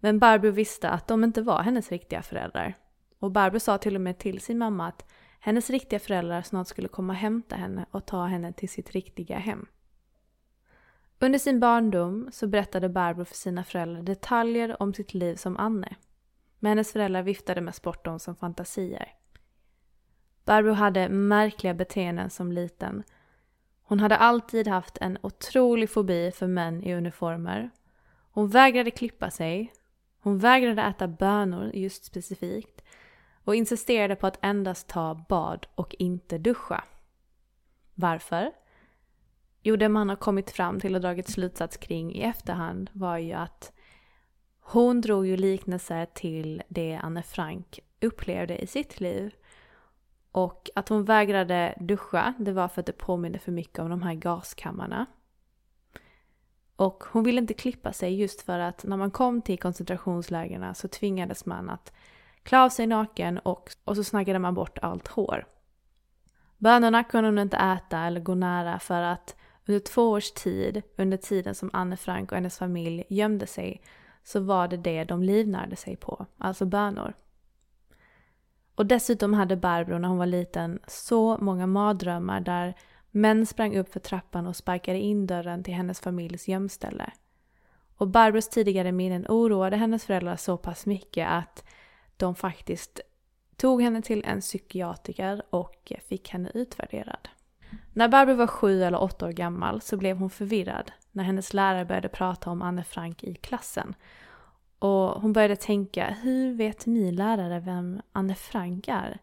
Men 0.00 0.18
Barbro 0.18 0.50
visste 0.50 0.90
att 0.90 1.08
de 1.08 1.24
inte 1.24 1.42
var 1.42 1.62
hennes 1.62 1.90
riktiga 1.90 2.22
föräldrar. 2.22 2.74
Och 3.18 3.30
Barbro 3.30 3.60
sa 3.60 3.78
till 3.78 3.94
och 3.94 4.00
med 4.00 4.18
till 4.18 4.40
sin 4.40 4.58
mamma 4.58 4.86
att 4.86 5.10
hennes 5.40 5.70
riktiga 5.70 5.98
föräldrar 5.98 6.42
snart 6.42 6.68
skulle 6.68 6.88
komma 6.88 7.12
och 7.12 7.18
hämta 7.18 7.56
henne 7.56 7.86
och 7.90 8.06
ta 8.06 8.24
henne 8.24 8.52
till 8.52 8.68
sitt 8.68 8.90
riktiga 8.90 9.38
hem. 9.38 9.66
Under 11.18 11.38
sin 11.38 11.60
barndom 11.60 12.28
så 12.32 12.46
berättade 12.46 12.88
Barbro 12.88 13.24
för 13.24 13.34
sina 13.34 13.64
föräldrar 13.64 14.02
detaljer 14.02 14.82
om 14.82 14.94
sitt 14.94 15.14
liv 15.14 15.34
som 15.34 15.56
Anne. 15.56 15.96
Men 16.58 16.68
hennes 16.68 16.92
föräldrar 16.92 17.22
viftade 17.22 17.60
mest 17.60 17.82
bort 17.82 18.04
dem 18.04 18.18
som 18.18 18.36
fantasier. 18.36 19.14
Barbro 20.44 20.72
hade 20.72 21.08
märkliga 21.08 21.74
beteenden 21.74 22.30
som 22.30 22.52
liten. 22.52 23.02
Hon 23.82 24.00
hade 24.00 24.16
alltid 24.16 24.68
haft 24.68 24.98
en 24.98 25.18
otrolig 25.22 25.90
fobi 25.90 26.30
för 26.30 26.46
män 26.46 26.84
i 26.84 26.94
uniformer. 26.94 27.70
Hon 28.30 28.48
vägrade 28.48 28.90
klippa 28.90 29.30
sig. 29.30 29.72
Hon 30.28 30.38
vägrade 30.38 30.82
äta 30.82 31.08
bönor 31.08 31.70
just 31.74 32.04
specifikt. 32.04 32.84
Och 33.44 33.54
insisterade 33.54 34.16
på 34.16 34.26
att 34.26 34.38
endast 34.42 34.88
ta 34.88 35.24
bad 35.28 35.66
och 35.74 35.94
inte 35.98 36.38
duscha. 36.38 36.84
Varför? 37.94 38.52
Jo, 39.62 39.76
det 39.76 39.88
man 39.88 40.08
har 40.08 40.16
kommit 40.16 40.50
fram 40.50 40.80
till 40.80 40.94
och 40.94 41.00
dragit 41.00 41.28
slutsats 41.28 41.76
kring 41.76 42.14
i 42.14 42.22
efterhand 42.22 42.90
var 42.92 43.18
ju 43.18 43.32
att 43.32 43.72
hon 44.60 45.00
drog 45.00 45.26
ju 45.26 45.36
liknelser 45.36 46.06
till 46.06 46.62
det 46.68 46.94
Anne 47.02 47.22
Frank 47.22 47.80
upplevde 48.00 48.58
i 48.58 48.66
sitt 48.66 49.00
liv. 49.00 49.34
Och 50.32 50.70
att 50.74 50.88
hon 50.88 51.04
vägrade 51.04 51.74
duscha, 51.80 52.34
det 52.38 52.52
var 52.52 52.68
för 52.68 52.80
att 52.80 52.86
det 52.86 52.92
påminde 52.92 53.38
för 53.38 53.52
mycket 53.52 53.78
om 53.78 53.90
de 53.90 54.02
här 54.02 54.14
gaskammarna. 54.14 55.06
Och 56.78 57.04
hon 57.12 57.22
ville 57.22 57.40
inte 57.40 57.54
klippa 57.54 57.92
sig 57.92 58.20
just 58.20 58.42
för 58.42 58.58
att 58.58 58.84
när 58.84 58.96
man 58.96 59.10
kom 59.10 59.42
till 59.42 59.58
koncentrationslägren 59.58 60.74
så 60.74 60.88
tvingades 60.88 61.46
man 61.46 61.70
att 61.70 61.92
klä 62.42 62.60
av 62.60 62.68
sig 62.68 62.86
naken 62.86 63.38
och, 63.38 63.70
och 63.84 63.96
så 63.96 64.04
snaggade 64.04 64.38
man 64.38 64.54
bort 64.54 64.78
allt 64.78 65.08
hår. 65.08 65.46
Bönorna 66.58 67.04
kunde 67.04 67.28
hon 67.28 67.38
inte 67.38 67.56
äta 67.56 67.98
eller 67.98 68.20
gå 68.20 68.34
nära 68.34 68.78
för 68.78 69.02
att 69.02 69.36
under 69.66 69.80
två 69.80 70.10
års 70.10 70.30
tid, 70.30 70.82
under 70.96 71.16
tiden 71.16 71.54
som 71.54 71.70
Anne 71.72 71.96
Frank 71.96 72.32
och 72.32 72.36
hennes 72.36 72.58
familj 72.58 73.04
gömde 73.08 73.46
sig, 73.46 73.82
så 74.24 74.40
var 74.40 74.68
det 74.68 74.76
det 74.76 75.04
de 75.04 75.22
livnärde 75.22 75.76
sig 75.76 75.96
på, 75.96 76.26
alltså 76.38 76.66
bönor. 76.66 77.14
Och 78.74 78.86
dessutom 78.86 79.34
hade 79.34 79.56
Barbro 79.56 79.98
när 79.98 80.08
hon 80.08 80.18
var 80.18 80.26
liten 80.26 80.78
så 80.86 81.38
många 81.38 81.66
mardrömmar 81.66 82.40
där 82.40 82.74
män 83.20 83.46
sprang 83.46 83.76
upp 83.76 83.92
för 83.92 84.00
trappan 84.00 84.46
och 84.46 84.56
sparkade 84.56 84.98
in 84.98 85.26
dörren 85.26 85.64
till 85.64 85.74
hennes 85.74 86.00
familjs 86.00 86.48
gömställe. 86.48 87.10
Och 87.96 88.08
Barbros 88.08 88.48
tidigare 88.48 88.92
minnen 88.92 89.26
oroade 89.28 89.76
hennes 89.76 90.04
föräldrar 90.04 90.36
så 90.36 90.56
pass 90.56 90.86
mycket 90.86 91.28
att 91.28 91.64
de 92.16 92.34
faktiskt 92.34 93.00
tog 93.56 93.82
henne 93.82 94.02
till 94.02 94.24
en 94.24 94.40
psykiatriker 94.40 95.42
och 95.50 95.92
fick 96.08 96.28
henne 96.28 96.50
utvärderad. 96.54 97.28
När 97.92 98.08
Barbro 98.08 98.34
var 98.34 98.46
sju 98.46 98.82
eller 98.82 99.02
åtta 99.02 99.26
år 99.26 99.32
gammal 99.32 99.80
så 99.80 99.96
blev 99.96 100.16
hon 100.16 100.30
förvirrad 100.30 100.92
när 101.12 101.24
hennes 101.24 101.54
lärare 101.54 101.84
började 101.84 102.08
prata 102.08 102.50
om 102.50 102.62
Anne 102.62 102.84
Frank 102.84 103.24
i 103.24 103.34
klassen. 103.34 103.94
Och 104.78 105.22
hon 105.22 105.32
började 105.32 105.56
tänka, 105.56 106.16
hur 106.22 106.54
vet 106.54 106.86
ni 106.86 107.12
lärare 107.12 107.60
vem 107.60 108.00
Anne 108.12 108.34
Frank 108.34 108.88
är? 108.88 109.18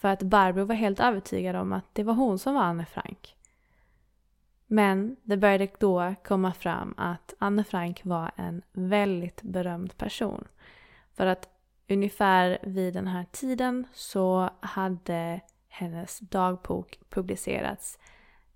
För 0.00 0.08
att 0.08 0.22
Barbro 0.22 0.64
var 0.64 0.74
helt 0.74 1.00
övertygad 1.00 1.56
om 1.56 1.72
att 1.72 1.84
det 1.94 2.02
var 2.02 2.14
hon 2.14 2.38
som 2.38 2.54
var 2.54 2.62
Anne 2.62 2.86
Frank. 2.86 3.36
Men 4.66 5.16
det 5.22 5.36
började 5.36 5.68
då 5.78 6.14
komma 6.24 6.52
fram 6.52 6.94
att 6.96 7.34
Anne 7.38 7.64
Frank 7.64 8.00
var 8.04 8.30
en 8.36 8.62
väldigt 8.72 9.42
berömd 9.42 9.96
person. 9.96 10.44
För 11.12 11.26
att 11.26 11.48
ungefär 11.88 12.58
vid 12.62 12.94
den 12.94 13.06
här 13.06 13.26
tiden 13.32 13.86
så 13.92 14.50
hade 14.60 15.40
hennes 15.68 16.18
dagbok 16.18 16.98
publicerats 17.08 17.98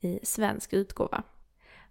i 0.00 0.20
svensk 0.22 0.72
utgåva. 0.72 1.22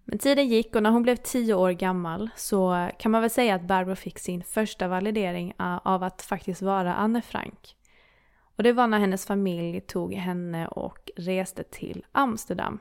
Men 0.03 0.19
tiden 0.19 0.47
gick 0.47 0.75
och 0.75 0.83
när 0.83 0.89
hon 0.91 1.03
blev 1.03 1.15
tio 1.15 1.53
år 1.53 1.71
gammal 1.71 2.29
så 2.35 2.89
kan 2.99 3.11
man 3.11 3.21
väl 3.21 3.29
säga 3.29 3.55
att 3.55 3.61
Barbro 3.67 3.95
fick 3.95 4.19
sin 4.19 4.43
första 4.43 4.87
validering 4.87 5.53
ah, 5.57 5.79
av 5.83 6.03
att 6.03 6.21
faktiskt 6.21 6.61
vara 6.61 6.93
Anne 6.93 7.21
Frank. 7.21 7.75
Och 8.55 8.63
det 8.63 8.73
var 8.73 8.87
när 8.87 8.99
hennes 8.99 9.25
familj 9.25 9.81
tog 9.81 10.13
henne 10.13 10.67
och 10.67 11.11
reste 11.15 11.63
till 11.63 12.05
Amsterdam. 12.11 12.79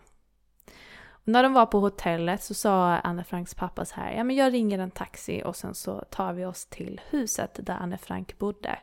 Och 1.11 1.29
när 1.29 1.43
de 1.43 1.53
var 1.53 1.67
på 1.67 1.81
hotellet 1.81 2.43
så 2.43 2.55
sa 2.55 2.97
Anne 2.97 3.25
Franks 3.25 3.55
pappa 3.55 3.85
så 3.85 3.95
här, 3.95 4.13
ja 4.13 4.25
men 4.25 4.37
jag 4.37 4.53
ringer 4.53 4.79
en 4.79 4.91
taxi 4.91 5.43
och 5.45 5.57
sen 5.57 5.75
så 5.75 6.05
tar 6.11 6.33
vi 6.33 6.45
oss 6.45 6.67
till 6.67 7.01
huset 7.11 7.59
där 7.63 7.75
Anne 7.75 7.99
Frank 7.99 8.39
bodde. 8.39 8.79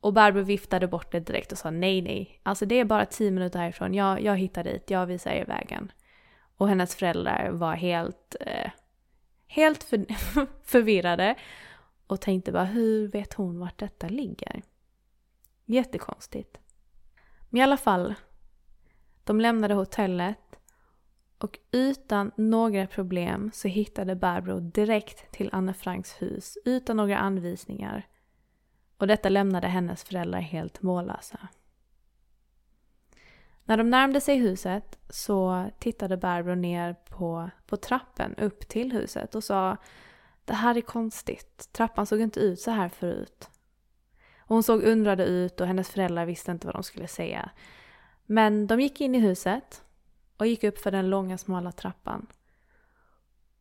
Och 0.00 0.12
Barbro 0.12 0.42
viftade 0.42 0.88
bort 0.88 1.12
det 1.12 1.20
direkt 1.20 1.52
och 1.52 1.58
sa 1.58 1.70
nej, 1.70 2.02
nej. 2.02 2.40
Alltså 2.42 2.66
det 2.66 2.74
är 2.80 2.84
bara 2.84 3.06
tio 3.06 3.30
minuter 3.30 3.58
härifrån. 3.58 3.94
Jag, 3.94 4.22
jag 4.22 4.36
hittar 4.36 4.64
dit, 4.64 4.90
jag 4.90 5.06
visar 5.06 5.30
er 5.30 5.46
vägen. 5.46 5.92
Och 6.56 6.68
hennes 6.68 6.96
föräldrar 6.96 7.50
var 7.50 7.74
helt, 7.74 8.36
eh, 8.40 8.70
helt 9.46 9.82
för, 9.82 10.06
förvirrade 10.62 11.34
och 12.06 12.20
tänkte 12.20 12.52
bara 12.52 12.64
hur 12.64 13.08
vet 13.08 13.34
hon 13.34 13.58
vart 13.58 13.78
detta 13.78 14.08
ligger? 14.08 14.62
Jättekonstigt. 15.70 16.58
Men 17.48 17.60
i 17.60 17.62
alla 17.62 17.76
fall, 17.76 18.14
de 19.24 19.40
lämnade 19.40 19.74
hotellet 19.74 20.56
och 21.38 21.58
utan 21.70 22.30
några 22.36 22.86
problem 22.86 23.50
så 23.54 23.68
hittade 23.68 24.16
Barbro 24.16 24.60
direkt 24.60 25.32
till 25.32 25.50
Anne 25.52 25.74
Franks 25.74 26.22
hus 26.22 26.58
utan 26.64 26.96
några 26.96 27.18
anvisningar. 27.18 28.06
Och 28.96 29.06
detta 29.06 29.28
lämnade 29.28 29.66
hennes 29.66 30.04
föräldrar 30.04 30.40
helt 30.40 30.82
mållösa. 30.82 31.48
När 33.64 33.76
de 33.76 33.90
närmade 33.90 34.20
sig 34.20 34.36
huset 34.36 34.98
så 35.08 35.70
tittade 35.78 36.16
Barbro 36.16 36.54
ner 36.54 36.94
på, 36.94 37.50
på 37.66 37.76
trappen 37.76 38.34
upp 38.34 38.68
till 38.68 38.92
huset 38.92 39.34
och 39.34 39.44
sa 39.44 39.76
Det 40.44 40.54
här 40.54 40.76
är 40.76 40.80
konstigt. 40.80 41.68
Trappan 41.72 42.06
såg 42.06 42.20
inte 42.20 42.40
ut 42.40 42.60
så 42.60 42.70
här 42.70 42.88
förut. 42.88 43.50
Och 44.48 44.54
hon 44.56 44.62
såg 44.62 44.82
undrade 44.82 45.24
ut 45.24 45.60
och 45.60 45.66
hennes 45.66 45.90
föräldrar 45.90 46.26
visste 46.26 46.50
inte 46.50 46.66
vad 46.66 46.76
de 46.76 46.82
skulle 46.82 47.08
säga. 47.08 47.50
Men 48.26 48.66
de 48.66 48.80
gick 48.80 49.00
in 49.00 49.14
i 49.14 49.18
huset 49.18 49.82
och 50.36 50.46
gick 50.46 50.64
upp 50.64 50.78
för 50.78 50.90
den 50.90 51.10
långa 51.10 51.38
smala 51.38 51.72
trappan. 51.72 52.26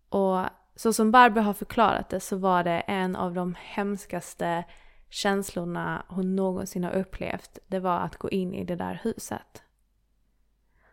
Och 0.09 0.45
så 0.75 0.93
som 0.93 1.11
Barbro 1.11 1.41
har 1.41 1.53
förklarat 1.53 2.09
det 2.09 2.19
så 2.19 2.37
var 2.37 2.63
det 2.63 2.79
en 2.79 3.15
av 3.15 3.33
de 3.33 3.55
hemskaste 3.59 4.63
känslorna 5.09 6.05
hon 6.07 6.35
någonsin 6.35 6.83
har 6.83 6.91
upplevt. 6.91 7.59
Det 7.67 7.79
var 7.79 7.99
att 7.99 8.17
gå 8.17 8.29
in 8.29 8.53
i 8.53 8.63
det 8.63 8.75
där 8.75 8.99
huset. 9.03 9.63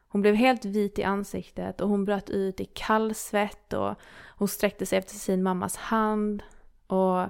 Hon 0.09 0.21
blev 0.21 0.35
helt 0.35 0.65
vit 0.65 0.99
i 0.99 1.05
ansiktet 1.05 1.81
och 1.81 1.89
hon 1.89 2.05
bröt 2.05 2.31
ut 2.31 2.61
i 2.61 2.65
kallsvett 2.65 3.73
och 3.73 3.95
hon 4.37 4.49
sträckte 4.49 4.87
sig 4.87 4.99
efter 4.99 5.15
sin 5.15 5.43
mammas 5.43 5.77
hand. 5.77 6.43
Och 6.87 7.29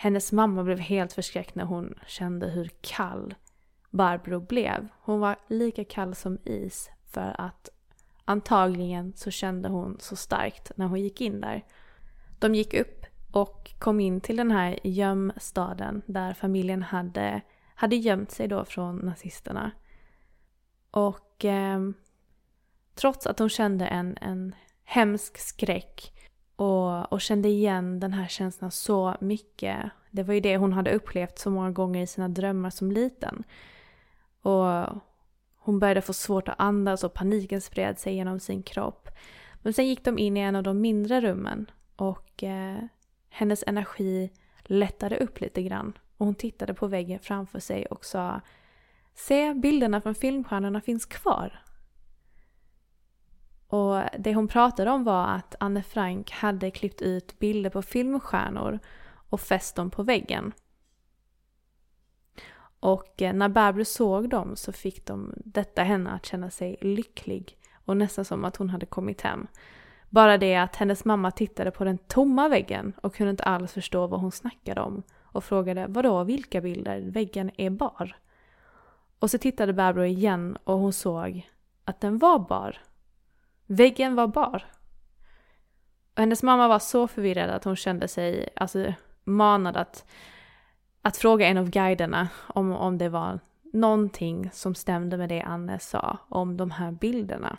hennes 0.00 0.32
mamma 0.32 0.64
blev 0.64 0.78
helt 0.78 1.12
förskräckt 1.12 1.54
när 1.54 1.64
hon 1.64 1.94
kände 2.06 2.46
hur 2.46 2.70
kall 2.80 3.34
Barbro 3.90 4.40
blev. 4.40 4.88
Hon 5.00 5.20
var 5.20 5.36
lika 5.48 5.84
kall 5.84 6.14
som 6.14 6.38
is 6.44 6.90
för 7.06 7.34
att 7.38 7.68
antagligen 8.24 9.12
så 9.16 9.30
kände 9.30 9.68
hon 9.68 9.96
så 10.00 10.16
starkt 10.16 10.72
när 10.76 10.86
hon 10.86 11.00
gick 11.00 11.20
in 11.20 11.40
där. 11.40 11.64
De 12.38 12.54
gick 12.54 12.74
upp 12.74 13.06
och 13.32 13.70
kom 13.78 14.00
in 14.00 14.20
till 14.20 14.36
den 14.36 14.50
här 14.50 14.78
gömstaden 14.82 16.02
där 16.06 16.34
familjen 16.34 16.82
hade, 16.82 17.40
hade 17.74 17.96
gömt 17.96 18.30
sig 18.30 18.48
då 18.48 18.64
från 18.64 18.96
nazisterna. 18.96 19.70
Och 20.90 21.44
eh, 21.44 21.80
trots 22.94 23.26
att 23.26 23.38
hon 23.38 23.48
kände 23.48 23.86
en, 23.86 24.18
en 24.20 24.54
hemsk 24.84 25.38
skräck 25.38 26.12
och, 26.58 27.12
och 27.12 27.20
kände 27.20 27.48
igen 27.48 28.00
den 28.00 28.12
här 28.12 28.28
känslan 28.28 28.70
så 28.70 29.14
mycket. 29.20 29.90
Det 30.10 30.22
var 30.22 30.34
ju 30.34 30.40
det 30.40 30.56
hon 30.56 30.72
hade 30.72 30.92
upplevt 30.92 31.38
så 31.38 31.50
många 31.50 31.70
gånger 31.70 32.02
i 32.02 32.06
sina 32.06 32.28
drömmar 32.28 32.70
som 32.70 32.92
liten. 32.92 33.44
Och 34.42 35.02
hon 35.58 35.78
började 35.78 36.02
få 36.02 36.12
svårt 36.12 36.48
att 36.48 36.60
andas 36.60 37.04
och 37.04 37.14
paniken 37.14 37.60
spred 37.60 37.98
sig 37.98 38.14
genom 38.14 38.40
sin 38.40 38.62
kropp. 38.62 39.08
Men 39.62 39.72
sen 39.72 39.88
gick 39.88 40.04
de 40.04 40.18
in 40.18 40.36
i 40.36 40.40
en 40.40 40.56
av 40.56 40.62
de 40.62 40.80
mindre 40.80 41.20
rummen 41.20 41.70
och 41.96 42.42
eh, 42.44 42.78
hennes 43.28 43.64
energi 43.66 44.30
lättade 44.62 45.16
upp 45.16 45.40
lite 45.40 45.62
grann. 45.62 45.92
Och 46.16 46.26
hon 46.26 46.34
tittade 46.34 46.74
på 46.74 46.86
väggen 46.86 47.18
framför 47.18 47.60
sig 47.60 47.86
och 47.86 48.04
sa 48.04 48.40
Se, 49.14 49.54
bilderna 49.54 50.00
från 50.00 50.14
filmstjärnorna 50.14 50.80
finns 50.80 51.06
kvar. 51.06 51.62
Och 53.68 54.02
det 54.18 54.34
hon 54.34 54.48
pratade 54.48 54.90
om 54.90 55.04
var 55.04 55.26
att 55.26 55.54
Anne 55.60 55.82
Frank 55.82 56.30
hade 56.30 56.70
klippt 56.70 57.02
ut 57.02 57.38
bilder 57.38 57.70
på 57.70 57.82
filmstjärnor 57.82 58.78
och 59.28 59.40
fäst 59.40 59.76
dem 59.76 59.90
på 59.90 60.02
väggen. 60.02 60.52
Och 62.80 63.22
eh, 63.22 63.32
när 63.34 63.48
Barbro 63.48 63.84
såg 63.84 64.30
dem 64.30 64.56
så 64.56 64.72
fick 64.72 65.06
de 65.06 65.34
detta 65.36 65.82
henne 65.82 66.10
att 66.10 66.26
känna 66.26 66.50
sig 66.50 66.76
lycklig 66.80 67.58
och 67.84 67.96
nästan 67.96 68.24
som 68.24 68.44
att 68.44 68.56
hon 68.56 68.70
hade 68.70 68.86
kommit 68.86 69.20
hem. 69.20 69.46
Bara 70.10 70.38
det 70.38 70.56
att 70.56 70.76
hennes 70.76 71.04
mamma 71.04 71.30
tittade 71.30 71.70
på 71.70 71.84
den 71.84 71.98
tomma 71.98 72.48
väggen 72.48 72.92
och 73.02 73.14
kunde 73.14 73.30
inte 73.30 73.42
alls 73.42 73.72
förstå 73.72 74.06
vad 74.06 74.20
hon 74.20 74.32
snackade 74.32 74.80
om 74.80 75.02
och 75.22 75.44
frågade 75.44 75.86
vadå, 75.88 76.24
vilka 76.24 76.60
bilder? 76.60 77.00
Väggen 77.00 77.50
är 77.56 77.70
bar. 77.70 78.16
Och 79.18 79.30
så 79.30 79.38
tittade 79.38 79.72
Barbro 79.72 80.04
igen 80.04 80.58
och 80.64 80.78
hon 80.78 80.92
såg 80.92 81.50
att 81.84 82.00
den 82.00 82.18
var 82.18 82.38
bar. 82.38 82.78
Väggen 83.70 84.14
var 84.14 84.26
bar. 84.26 84.64
Och 86.14 86.20
hennes 86.20 86.42
mamma 86.42 86.68
var 86.68 86.78
så 86.78 87.08
förvirrad 87.08 87.50
att 87.50 87.64
hon 87.64 87.76
kände 87.76 88.08
sig 88.08 88.48
alltså, 88.56 88.94
manad 89.24 89.76
att, 89.76 90.04
att 91.02 91.16
fråga 91.16 91.46
en 91.46 91.56
av 91.56 91.70
guiderna 91.70 92.28
om, 92.46 92.72
om 92.72 92.98
det 92.98 93.08
var 93.08 93.40
någonting 93.72 94.50
som 94.52 94.74
stämde 94.74 95.16
med 95.16 95.28
det 95.28 95.42
Anne 95.42 95.78
sa 95.78 96.18
om 96.28 96.56
de 96.56 96.70
här 96.70 96.92
bilderna. 96.92 97.58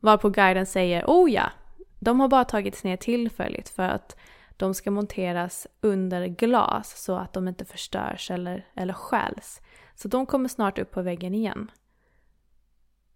Varpå 0.00 0.30
guiden 0.30 0.66
säger 0.66 1.04
oh 1.06 1.30
ja, 1.30 1.50
de 1.98 2.20
har 2.20 2.28
bara 2.28 2.44
tagits 2.44 2.84
ner 2.84 2.96
tillfälligt 2.96 3.68
för 3.68 3.88
att 3.88 4.16
de 4.56 4.74
ska 4.74 4.90
monteras 4.90 5.66
under 5.80 6.26
glas 6.26 7.04
så 7.04 7.16
att 7.16 7.32
de 7.32 7.48
inte 7.48 7.64
förstörs 7.64 8.30
eller, 8.30 8.66
eller 8.74 8.94
stjäls. 8.94 9.60
Så 9.94 10.08
de 10.08 10.26
kommer 10.26 10.48
snart 10.48 10.78
upp 10.78 10.90
på 10.90 11.02
väggen 11.02 11.34
igen. 11.34 11.70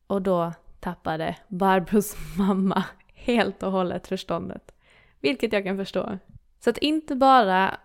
Och 0.06 0.22
då 0.22 0.52
tappade 0.80 1.36
Barbros 1.48 2.16
mamma 2.38 2.84
helt 3.14 3.62
och 3.62 3.72
hållet 3.72 4.06
förståndet. 4.06 4.74
Vilket 5.20 5.52
jag 5.52 5.64
kan 5.64 5.76
förstå. 5.76 6.18
Så 6.60 6.70
att 6.70 6.78
inte 6.78 7.16
bara 7.16 7.80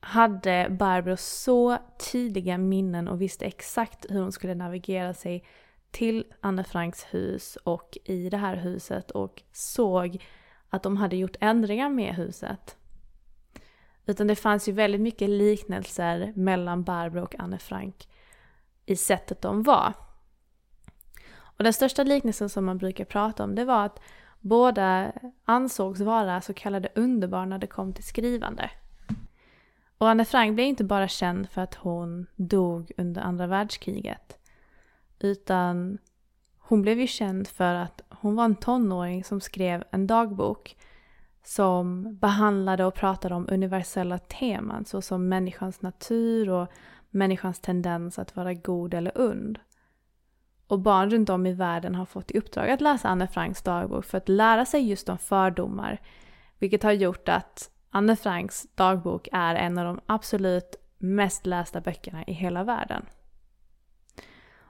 hade 0.00 0.66
Barbro 0.70 1.16
så 1.16 1.78
tydliga 2.12 2.58
minnen 2.58 3.08
och 3.08 3.20
visste 3.20 3.44
exakt 3.44 4.06
hur 4.10 4.20
hon 4.20 4.32
skulle 4.32 4.54
navigera 4.54 5.14
sig 5.14 5.44
till 5.90 6.24
Anne 6.40 6.64
Franks 6.64 7.04
hus 7.10 7.58
och 7.64 7.98
i 8.04 8.30
det 8.30 8.36
här 8.36 8.56
huset 8.56 9.10
och 9.10 9.42
såg 9.52 10.24
att 10.68 10.82
de 10.82 10.96
hade 10.96 11.16
gjort 11.16 11.36
ändringar 11.40 11.88
med 11.88 12.14
huset. 12.14 12.76
Utan 14.06 14.26
det 14.26 14.36
fanns 14.36 14.68
ju 14.68 14.72
väldigt 14.72 15.00
mycket 15.00 15.30
liknelser 15.30 16.32
mellan 16.36 16.84
Barbro 16.84 17.22
och 17.22 17.34
Anne 17.38 17.58
Frank 17.58 18.08
i 18.86 18.96
sättet 18.96 19.42
de 19.42 19.62
var. 19.62 19.94
Och 21.56 21.64
den 21.64 21.72
största 21.72 22.02
liknelsen 22.02 22.48
som 22.48 22.64
man 22.64 22.78
brukar 22.78 23.04
prata 23.04 23.44
om 23.44 23.54
det 23.54 23.64
var 23.64 23.84
att 23.84 24.00
båda 24.40 25.12
ansågs 25.44 26.00
vara 26.00 26.40
så 26.40 26.54
kallade 26.54 26.88
underbarn 26.94 27.48
när 27.48 27.58
det 27.58 27.66
kom 27.66 27.92
till 27.92 28.04
skrivande. 28.04 28.70
Och 29.98 30.08
Anne 30.08 30.24
Frank 30.24 30.54
blev 30.54 30.66
inte 30.66 30.84
bara 30.84 31.08
känd 31.08 31.50
för 31.50 31.60
att 31.60 31.74
hon 31.74 32.26
dog 32.36 32.92
under 32.96 33.22
andra 33.22 33.46
världskriget. 33.46 34.38
Utan 35.18 35.98
hon 36.58 36.82
blev 36.82 37.00
ju 37.00 37.06
känd 37.06 37.48
för 37.48 37.74
att 37.74 38.00
hon 38.08 38.36
var 38.36 38.44
en 38.44 38.56
tonåring 38.56 39.24
som 39.24 39.40
skrev 39.40 39.84
en 39.90 40.06
dagbok 40.06 40.76
som 41.44 42.16
behandlade 42.16 42.84
och 42.84 42.94
pratade 42.94 43.34
om 43.34 43.46
universella 43.50 44.18
teman 44.18 44.84
såsom 44.84 45.28
människans 45.28 45.82
natur 45.82 46.50
och 46.50 46.68
människans 47.10 47.60
tendens 47.60 48.18
att 48.18 48.36
vara 48.36 48.54
god 48.54 48.94
eller 48.94 49.20
ond. 49.20 49.58
Och 50.72 50.78
barn 50.78 51.10
runt 51.10 51.30
om 51.30 51.46
i 51.46 51.52
världen 51.52 51.94
har 51.94 52.04
fått 52.04 52.30
i 52.30 52.38
uppdrag 52.38 52.70
att 52.70 52.80
läsa 52.80 53.08
Anne 53.08 53.26
Franks 53.26 53.62
dagbok 53.62 54.04
för 54.04 54.18
att 54.18 54.28
lära 54.28 54.64
sig 54.64 54.88
just 54.88 55.08
om 55.08 55.18
fördomar. 55.18 56.00
Vilket 56.58 56.82
har 56.82 56.92
gjort 56.92 57.28
att 57.28 57.70
Anne 57.90 58.16
Franks 58.16 58.66
dagbok 58.74 59.28
är 59.32 59.54
en 59.54 59.78
av 59.78 59.84
de 59.84 60.00
absolut 60.06 60.76
mest 60.98 61.46
lästa 61.46 61.80
böckerna 61.80 62.24
i 62.26 62.32
hela 62.32 62.64
världen. 62.64 63.06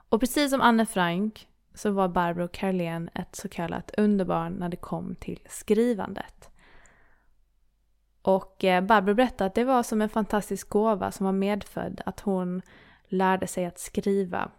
Och 0.09 0.21
precis 0.21 0.51
som 0.51 0.61
Anne 0.61 0.87
Frank 0.87 1.49
så 1.75 1.91
var 1.91 2.09
Barbro 2.09 2.49
Carlén 2.53 3.11
ett 3.15 3.37
så 3.37 3.49
kallat 3.49 3.91
underbarn 3.97 4.53
när 4.53 4.69
det 4.69 4.77
kom 4.77 5.15
till 5.15 5.41
skrivandet. 5.49 6.51
Och 8.23 8.65
eh, 8.65 8.85
Barbro 8.85 9.15
berättade 9.15 9.47
att 9.47 9.55
det 9.55 9.65
var 9.65 9.83
som 9.83 10.03
en 10.03 10.09
fantastisk 10.09 10.69
gåva 10.69 11.13
som 11.13 11.27
var 11.27 11.33
medfödd, 11.33 12.01
att 12.07 12.21
hon 12.21 12.63
lärde 13.09 13.47
sig 13.47 13.65
att 13.65 13.79
skriva. 13.79 14.51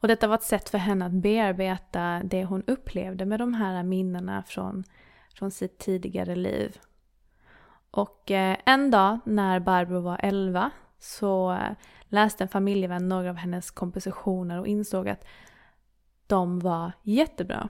Och 0.00 0.08
detta 0.08 0.26
var 0.26 0.34
ett 0.34 0.42
sätt 0.42 0.68
för 0.68 0.78
henne 0.78 1.06
att 1.06 1.12
bearbeta 1.12 2.20
det 2.24 2.44
hon 2.44 2.62
upplevde 2.66 3.26
med 3.26 3.40
de 3.40 3.54
här 3.54 3.82
minnena 3.82 4.42
från, 4.42 4.84
från 5.34 5.50
sitt 5.50 5.78
tidigare 5.78 6.36
liv. 6.36 6.78
Och 7.90 8.30
eh, 8.30 8.56
en 8.64 8.90
dag 8.90 9.18
när 9.24 9.60
Barbro 9.60 10.00
var 10.00 10.20
11 10.22 10.70
så 10.98 11.52
eh, 11.52 11.70
läste 12.08 12.44
en 12.44 12.48
familjevän 12.48 13.08
några 13.08 13.30
av 13.30 13.36
hennes 13.36 13.70
kompositioner 13.70 14.60
och 14.60 14.66
insåg 14.66 15.08
att 15.08 15.24
de 16.26 16.60
var 16.60 16.92
jättebra. 17.02 17.68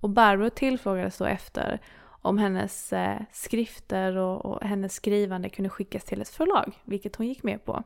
Och 0.00 0.10
Barbro 0.10 0.50
tillfrågades 0.50 1.18
då 1.18 1.24
efter 1.24 1.80
om 2.22 2.38
hennes 2.38 2.92
eh, 2.92 3.20
skrifter 3.32 4.16
och, 4.16 4.44
och, 4.44 4.62
hennes 4.62 4.94
skrivande 4.94 5.48
kunde 5.48 5.68
skickas 5.68 6.04
till 6.04 6.20
ett 6.20 6.28
förlag, 6.28 6.72
vilket 6.84 7.16
hon 7.16 7.26
gick 7.26 7.42
med 7.42 7.64
på. 7.64 7.82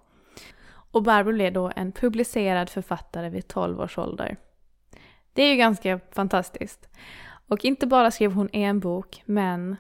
Och 0.94 1.02
Barbro 1.02 1.32
blev 1.32 1.52
då 1.52 1.72
en 1.76 1.92
publicerad 1.92 2.70
författare 2.70 3.28
vid 3.28 3.48
12 3.48 3.80
års 3.80 3.98
ålder. 3.98 4.36
Det 5.32 5.42
är 5.42 5.50
ju 5.50 5.56
ganska 5.56 6.00
fantastiskt. 6.10 6.88
Och 7.48 7.64
inte 7.64 7.86
bara 7.86 8.10
skrev 8.10 8.32
hon 8.32 8.48
en 8.52 8.80
bok, 8.80 9.22
men 9.24 9.76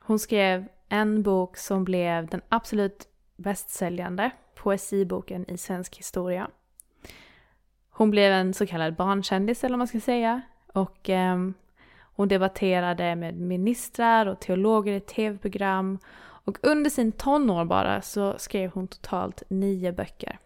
hon 0.00 0.18
skrev 0.18 0.68
en 0.88 1.22
bok 1.22 1.56
som 1.56 1.84
blev 1.84 2.26
den 2.26 2.40
absolut 2.48 3.08
bästsäljande 3.36 4.30
poesiboken 4.54 5.50
i 5.50 5.58
svensk 5.58 5.96
historia. 5.96 6.50
Hon 7.90 8.10
blev 8.10 8.32
en 8.32 8.54
så 8.54 8.66
kallad 8.66 8.96
barnkändis 8.96 9.64
eller 9.64 9.72
vad 9.72 9.78
man 9.78 9.88
ska 9.88 10.00
säga. 10.00 10.42
Och 10.72 11.10
eh, 11.10 11.38
hon 12.00 12.28
debatterade 12.28 13.16
med 13.16 13.34
ministrar 13.34 14.26
och 14.26 14.40
teologer 14.40 14.92
i 14.92 15.00
tv-program. 15.00 15.98
Och 16.48 16.58
under 16.62 16.90
sin 16.90 17.12
tonår 17.12 17.64
bara 17.64 18.02
så 18.02 18.38
skrev 18.38 18.70
hon 18.70 18.88
totalt 18.88 19.42
nio 19.48 19.92
böcker. 19.92 20.38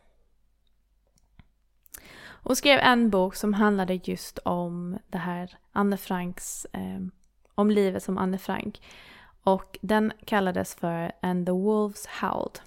Hon 2.24 2.56
skrev 2.56 2.78
en 2.78 3.10
bok 3.10 3.34
som 3.34 3.54
handlade 3.54 4.00
just 4.04 4.38
om 4.38 4.98
det 5.08 5.18
här 5.18 5.58
Anne 5.72 5.96
Franks, 5.96 6.66
eh, 6.72 7.00
om 7.54 7.70
livet 7.70 8.02
som 8.02 8.18
Anne 8.18 8.38
Frank. 8.38 8.82
Och 9.42 9.78
den 9.82 10.12
kallades 10.24 10.74
för 10.74 11.12
And 11.22 11.46
the 11.46 11.52
Wolves 11.52 12.06
Howled. 12.06 12.58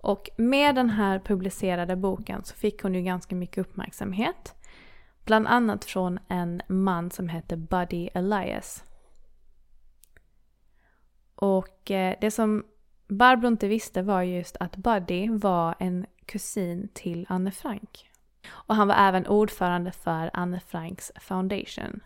Och 0.00 0.30
med 0.36 0.74
den 0.74 0.90
här 0.90 1.18
publicerade 1.18 1.96
boken 1.96 2.44
så 2.44 2.54
fick 2.54 2.82
hon 2.82 2.94
ju 2.94 3.02
ganska 3.02 3.34
mycket 3.34 3.58
uppmärksamhet. 3.58 4.54
Bland 5.24 5.46
annat 5.46 5.84
från 5.84 6.18
en 6.28 6.62
man 6.68 7.10
som 7.10 7.28
hette 7.28 7.56
Buddy 7.56 8.08
Elias. 8.14 8.84
Och 11.40 11.90
eh, 11.90 12.16
det 12.20 12.30
som 12.30 12.64
Barbro 13.08 13.48
inte 13.48 13.68
visste 13.68 14.02
var 14.02 14.22
just 14.22 14.56
att 14.60 14.76
Buddy 14.76 15.28
var 15.30 15.74
en 15.78 16.06
kusin 16.26 16.88
till 16.94 17.26
Anne 17.28 17.50
Frank. 17.50 18.10
Och 18.48 18.74
han 18.74 18.88
var 18.88 18.94
även 18.94 19.26
ordförande 19.26 19.92
för 19.92 20.30
Anne 20.32 20.60
Franks 20.60 21.12
Foundation. 21.20 22.00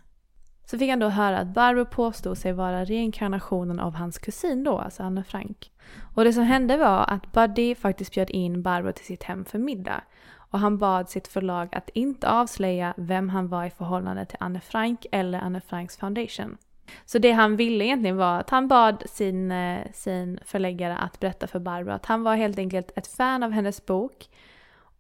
Så 0.65 0.79
fick 0.79 0.91
han 0.91 0.99
då 0.99 1.09
höra 1.09 1.39
att 1.39 1.55
Barbro 1.55 1.85
påstod 1.85 2.39
sig 2.39 2.53
vara 2.53 2.85
reinkarnationen 2.85 3.81
av 3.81 3.95
hans 3.95 4.19
kusin 4.19 4.65
då, 4.65 4.79
alltså 4.79 5.03
Anne 5.03 5.25
Frank. 5.25 5.73
Och 6.15 6.25
det 6.25 6.33
som 6.33 6.45
hände 6.45 6.77
var 6.77 7.05
att 7.11 7.33
Buddy 7.33 7.75
faktiskt 7.75 8.15
bjöd 8.15 8.31
in 8.31 8.63
Barbro 8.63 8.93
till 8.93 9.05
sitt 9.05 9.23
hem 9.23 9.45
för 9.45 9.59
middag. 9.59 10.03
Och 10.37 10.59
han 10.59 10.79
bad 10.79 11.11
sitt 11.11 11.29
förlag 11.29 11.69
att 11.73 11.89
inte 11.95 12.29
avslöja 12.29 12.95
vem 12.97 13.29
han 13.29 13.49
var 13.49 13.65
i 13.65 13.71
förhållande 13.71 14.27
till 14.27 14.39
Anne 14.41 14.61
Frank 14.61 15.07
eller 15.13 15.39
Anne 15.39 15.61
Franks 15.61 15.97
Foundation. 15.97 16.57
Så 17.05 17.19
det 17.19 17.33
han 17.33 17.57
ville 17.57 17.85
egentligen 17.85 18.17
var 18.17 18.41
att 18.41 18.51
han 18.51 18.69
bad 18.69 19.03
sin, 19.07 19.53
eh, 19.53 19.87
sin 19.93 20.39
förläggare 20.45 20.97
att 20.97 21.21
berätta 21.21 21.47
för 21.47 21.59
Barbro 21.59 21.93
att 21.93 22.07
han 22.07 22.23
var 22.23 22.37
helt 22.37 22.59
enkelt 22.59 22.93
ett 22.97 23.07
fan 23.07 23.43
av 23.43 23.51
hennes 23.51 23.87
bok. 23.87 24.29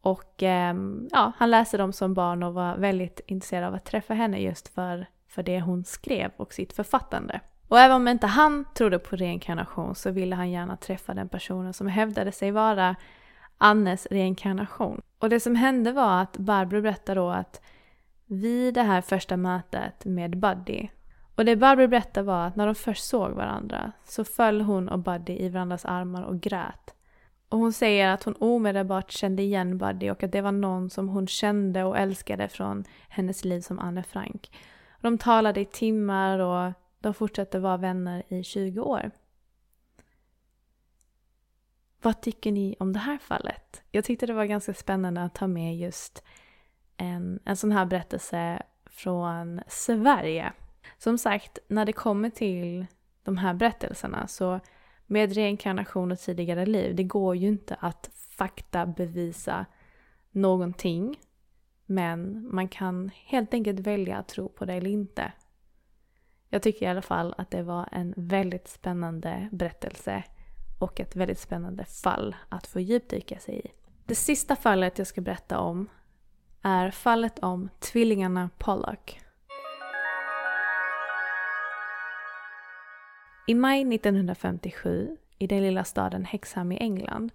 Och 0.01 0.43
ehm, 0.43 1.09
ja, 1.13 1.33
han 1.37 1.51
läste 1.51 1.77
dem 1.77 1.93
som 1.93 2.15
barn 2.15 2.43
och 2.43 2.55
var 2.55 2.77
väldigt 2.77 3.21
intresserad 3.27 3.65
av 3.65 3.75
att 3.75 3.85
träffa 3.85 4.15
henne 4.15 4.39
just 4.39 4.69
för 4.69 5.07
för 5.29 5.43
det 5.43 5.61
hon 5.61 5.85
skrev 5.85 6.31
och 6.37 6.53
sitt 6.53 6.73
författande. 6.73 7.41
Och 7.69 7.81
även 7.81 7.97
om 7.97 8.09
inte 8.09 8.27
han 8.27 8.65
trodde 8.75 8.99
på 8.99 9.17
reinkarnation 9.17 9.95
så 9.95 10.11
ville 10.11 10.37
han 10.37 10.51
gärna 10.51 10.77
träffa 10.77 11.15
den 11.15 11.29
personen 11.29 11.73
som 11.73 11.87
hävdade 11.87 12.33
sig 12.33 12.51
vara 12.51 12.97
Annes 13.59 14.07
reinkarnation. 14.11 15.03
Och 15.19 15.31
det 15.31 15.41
som 15.41 15.57
hände 15.57 15.93
var 15.93 16.23
att 16.23 16.37
Barbro 16.37 16.83
berättade 16.83 17.21
då 17.21 17.31
att 17.31 17.61
vid 18.27 18.75
det 18.75 18.83
här 18.83 19.01
första 19.01 19.37
mötet 19.37 20.05
med 20.05 20.39
Buddy 20.39 20.89
och 21.35 21.45
det 21.45 21.57
Barbro 21.57 21.89
berättade 21.89 22.27
var 22.27 22.47
att 22.47 22.57
när 22.57 22.67
de 22.67 22.75
först 22.75 23.05
såg 23.05 23.33
varandra 23.33 23.93
så 24.05 24.25
föll 24.25 24.61
hon 24.61 24.89
och 24.89 24.99
Buddy 24.99 25.33
i 25.33 25.49
varandras 25.49 25.85
armar 25.85 26.23
och 26.23 26.41
grät. 26.41 26.95
Och 27.49 27.59
hon 27.59 27.73
säger 27.73 28.09
att 28.09 28.25
hon 28.25 28.35
omedelbart 28.39 29.11
kände 29.11 29.43
igen 29.43 29.79
Buddy 29.79 30.11
och 30.11 30.23
att 30.23 30.33
det 30.33 30.41
var 30.41 30.53
någon 30.53 30.91
som 30.91 31.09
hon 31.09 31.27
kände 31.27 31.85
och 31.85 31.99
älskade 31.99 32.49
från 32.49 32.85
hennes 33.09 33.45
liv 33.45 33.61
som 33.61 33.79
Anne 33.79 34.03
Frank. 34.03 34.51
De 35.01 35.19
talade 35.19 35.61
i 35.61 35.65
timmar 35.65 36.39
och 36.39 36.73
de 36.99 37.15
fortsatte 37.15 37.59
vara 37.59 37.77
vänner 37.77 38.23
i 38.29 38.43
20 38.43 38.81
år. 38.81 39.11
Vad 42.03 42.21
tycker 42.21 42.53
ni 42.53 42.77
om 42.79 42.93
det 42.93 42.99
här 42.99 43.19
fallet? 43.19 43.83
Jag 43.91 44.05
tyckte 44.05 44.27
det 44.27 44.33
var 44.33 44.45
ganska 44.45 44.75
spännande 44.75 45.23
att 45.23 45.35
ta 45.35 45.47
med 45.47 45.77
just 45.77 46.25
en, 46.97 47.41
en 47.45 47.57
sån 47.57 47.73
här 47.73 47.87
berättelse 47.87 48.63
från 48.87 49.61
Sverige. 49.69 50.53
Som 50.99 51.19
sagt, 51.19 51.59
när 51.69 51.85
det 51.85 51.93
kommer 51.93 52.31
till 52.31 52.87
de 53.23 53.37
här 53.37 53.55
berättelserna 53.55 54.27
så 54.27 54.61
med 55.07 55.33
reinkarnation 55.33 56.13
och 56.13 56.19
tidigare 56.19 56.67
liv, 56.67 56.95
det 56.95 57.05
går 57.05 57.37
ju 57.37 57.49
inte 57.49 57.75
att 57.75 58.11
fakta 58.29 58.87
bevisa 58.87 59.67
någonting. 60.31 61.21
Men 61.87 62.49
man 62.55 62.69
kan 62.69 63.11
helt 63.15 63.55
enkelt 63.55 63.81
välja 63.81 64.17
att 64.17 64.29
tro 64.29 64.49
på 64.49 64.65
det 64.65 64.73
eller 64.73 64.91
inte. 64.91 65.33
Jag 66.49 66.63
tycker 66.63 66.87
i 66.87 66.89
alla 66.89 67.03
fall 67.03 67.35
att 67.39 67.51
det 67.51 67.63
var 67.63 67.89
en 67.93 68.15
väldigt 68.17 68.69
spännande 68.69 69.49
berättelse 69.53 70.25
och 70.79 71.01
ett 71.01 71.17
väldigt 71.17 71.39
spännande 71.39 71.85
fall 71.85 72.37
att 72.49 72.67
få 72.67 72.81
djupdyka 72.81 73.39
sig 73.39 73.59
i. 73.59 73.71
Det 74.07 74.15
sista 74.15 74.57
fallet 74.57 74.99
jag 74.99 75.07
ska 75.07 75.21
berätta 75.21 75.59
om 75.59 75.89
är 76.63 76.91
fallet 76.91 77.39
om 77.39 77.69
tvillingarna 77.79 78.51
Pollock. 78.59 79.21
I 83.47 83.55
maj 83.55 83.95
1957, 83.95 85.17
i 85.39 85.47
den 85.47 85.63
lilla 85.63 85.85
staden 85.85 86.25
Hexham 86.25 86.73
i 86.73 86.77
England, 86.77 87.33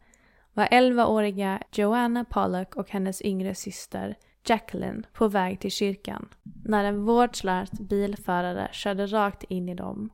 var 0.54 0.66
11-åriga 0.66 1.64
Joanna 1.72 2.26
Pollock 2.26 2.76
och 2.76 2.90
hennes 2.90 3.22
yngre 3.22 3.56
syster 3.56 4.16
Jacqueline 4.46 5.06
på 5.14 5.28
väg 5.28 5.60
till 5.60 5.72
kyrkan 5.72 6.30
när 6.66 6.84
en 6.84 7.06
vårdslös 7.06 7.72
bilförare 7.72 8.70
körde 8.72 9.06
rakt 9.06 9.44
in 9.44 9.70
i 9.70 9.76
dem 9.76 10.10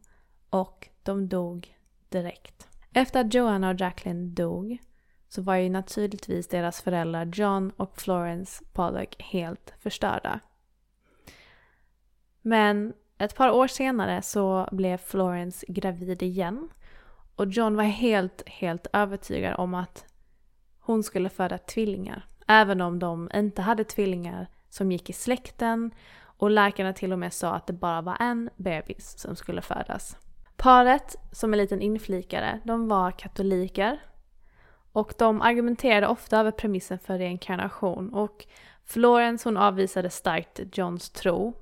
och 0.49 0.89
de 1.03 1.27
dog 1.27 1.77
direkt. 2.09 2.67
Efter 2.93 3.19
att 3.19 3.33
Joanna 3.33 3.69
och 3.69 3.79
Jacqueline 3.79 4.33
dog 4.33 4.77
så 5.27 5.41
var 5.41 5.55
ju 5.55 5.69
naturligtvis 5.69 6.47
deras 6.47 6.81
föräldrar 6.81 7.25
John 7.25 7.71
och 7.77 8.01
Florence 8.01 8.63
Pollock 8.73 9.15
helt 9.19 9.73
förstörda. 9.79 10.39
Men 12.41 12.93
ett 13.17 13.35
par 13.35 13.51
år 13.51 13.67
senare 13.67 14.21
så 14.21 14.67
blev 14.71 14.97
Florence 14.97 15.65
gravid 15.69 16.21
igen 16.21 16.69
och 17.35 17.47
John 17.47 17.75
var 17.75 17.83
helt, 17.83 18.49
helt 18.49 18.87
övertygad 18.93 19.55
om 19.57 19.73
att 19.73 20.05
hon 20.79 21.03
skulle 21.03 21.29
föda 21.29 21.57
tvillingar. 21.57 22.25
Även 22.47 22.81
om 22.81 22.99
de 22.99 23.29
inte 23.33 23.61
hade 23.61 23.83
tvillingar 23.83 24.47
som 24.69 24.91
gick 24.91 25.09
i 25.09 25.13
släkten 25.13 25.91
och 26.37 26.49
läkarna 26.49 26.93
till 26.93 27.13
och 27.13 27.19
med 27.19 27.33
sa 27.33 27.53
att 27.53 27.67
det 27.67 27.73
bara 27.73 28.01
var 28.01 28.17
en 28.19 28.49
bebis 28.55 29.19
som 29.19 29.35
skulle 29.35 29.61
födas. 29.61 30.17
Paret, 30.57 31.15
som 31.31 31.53
en 31.53 31.57
liten 31.59 31.81
inflikare, 31.81 32.59
de 32.63 32.87
var 32.87 33.11
katoliker 33.11 33.99
och 34.91 35.13
de 35.17 35.41
argumenterade 35.41 36.07
ofta 36.07 36.39
över 36.39 36.51
premissen 36.51 36.99
för 36.99 37.17
reinkarnation 37.17 38.13
och 38.13 38.45
Florence 38.83 39.49
hon 39.49 39.57
avvisade 39.57 40.09
starkt 40.09 40.77
Johns 40.77 41.09
tro. 41.09 41.53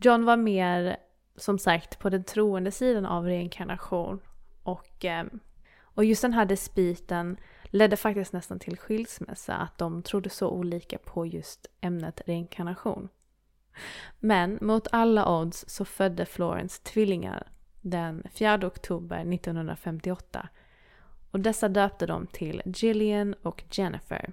John 0.00 0.24
var 0.24 0.36
mer, 0.36 0.96
som 1.36 1.58
sagt, 1.58 1.98
på 1.98 2.10
den 2.10 2.24
troende 2.24 2.70
sidan 2.70 3.06
av 3.06 3.24
reinkarnation 3.24 4.20
och, 4.62 5.04
eh, 5.04 5.24
och 5.80 6.04
just 6.04 6.22
den 6.22 6.32
här 6.32 6.44
dispyten 6.44 7.36
ledde 7.64 7.96
faktiskt 7.96 8.32
nästan 8.32 8.58
till 8.58 8.78
skilsmässa 8.78 9.54
att 9.54 9.78
de 9.78 10.02
trodde 10.02 10.30
så 10.30 10.48
olika 10.48 10.98
på 10.98 11.26
just 11.26 11.66
ämnet 11.80 12.20
reinkarnation. 12.26 13.08
Men 14.18 14.58
mot 14.60 14.88
alla 14.92 15.40
odds 15.40 15.64
så 15.68 15.84
födde 15.84 16.26
Florence 16.26 16.82
tvillingar 16.82 17.48
den 17.80 18.22
4 18.32 18.66
oktober 18.66 19.34
1958 19.34 20.48
och 21.30 21.40
dessa 21.40 21.68
döpte 21.68 22.06
de 22.06 22.26
till 22.26 22.62
Gillian 22.64 23.34
och 23.42 23.64
Jennifer. 23.70 24.32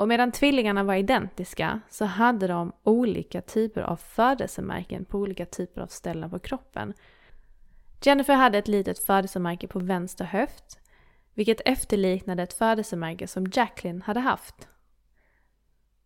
Och 0.00 0.08
medan 0.08 0.32
tvillingarna 0.32 0.84
var 0.84 0.94
identiska 0.94 1.80
så 1.88 2.04
hade 2.04 2.46
de 2.46 2.72
olika 2.82 3.42
typer 3.42 3.82
av 3.82 3.96
födelsemärken 3.96 5.04
på 5.04 5.18
olika 5.18 5.46
typer 5.46 5.80
av 5.80 5.86
ställen 5.86 6.30
på 6.30 6.38
kroppen. 6.38 6.94
Jennifer 8.02 8.34
hade 8.34 8.58
ett 8.58 8.68
litet 8.68 8.98
födelsemärke 8.98 9.68
på 9.68 9.78
vänster 9.78 10.24
höft, 10.24 10.80
vilket 11.34 11.60
efterliknade 11.64 12.42
ett 12.42 12.52
födelsemärke 12.52 13.26
som 13.26 13.46
Jacqueline 13.52 14.02
hade 14.02 14.20
haft. 14.20 14.68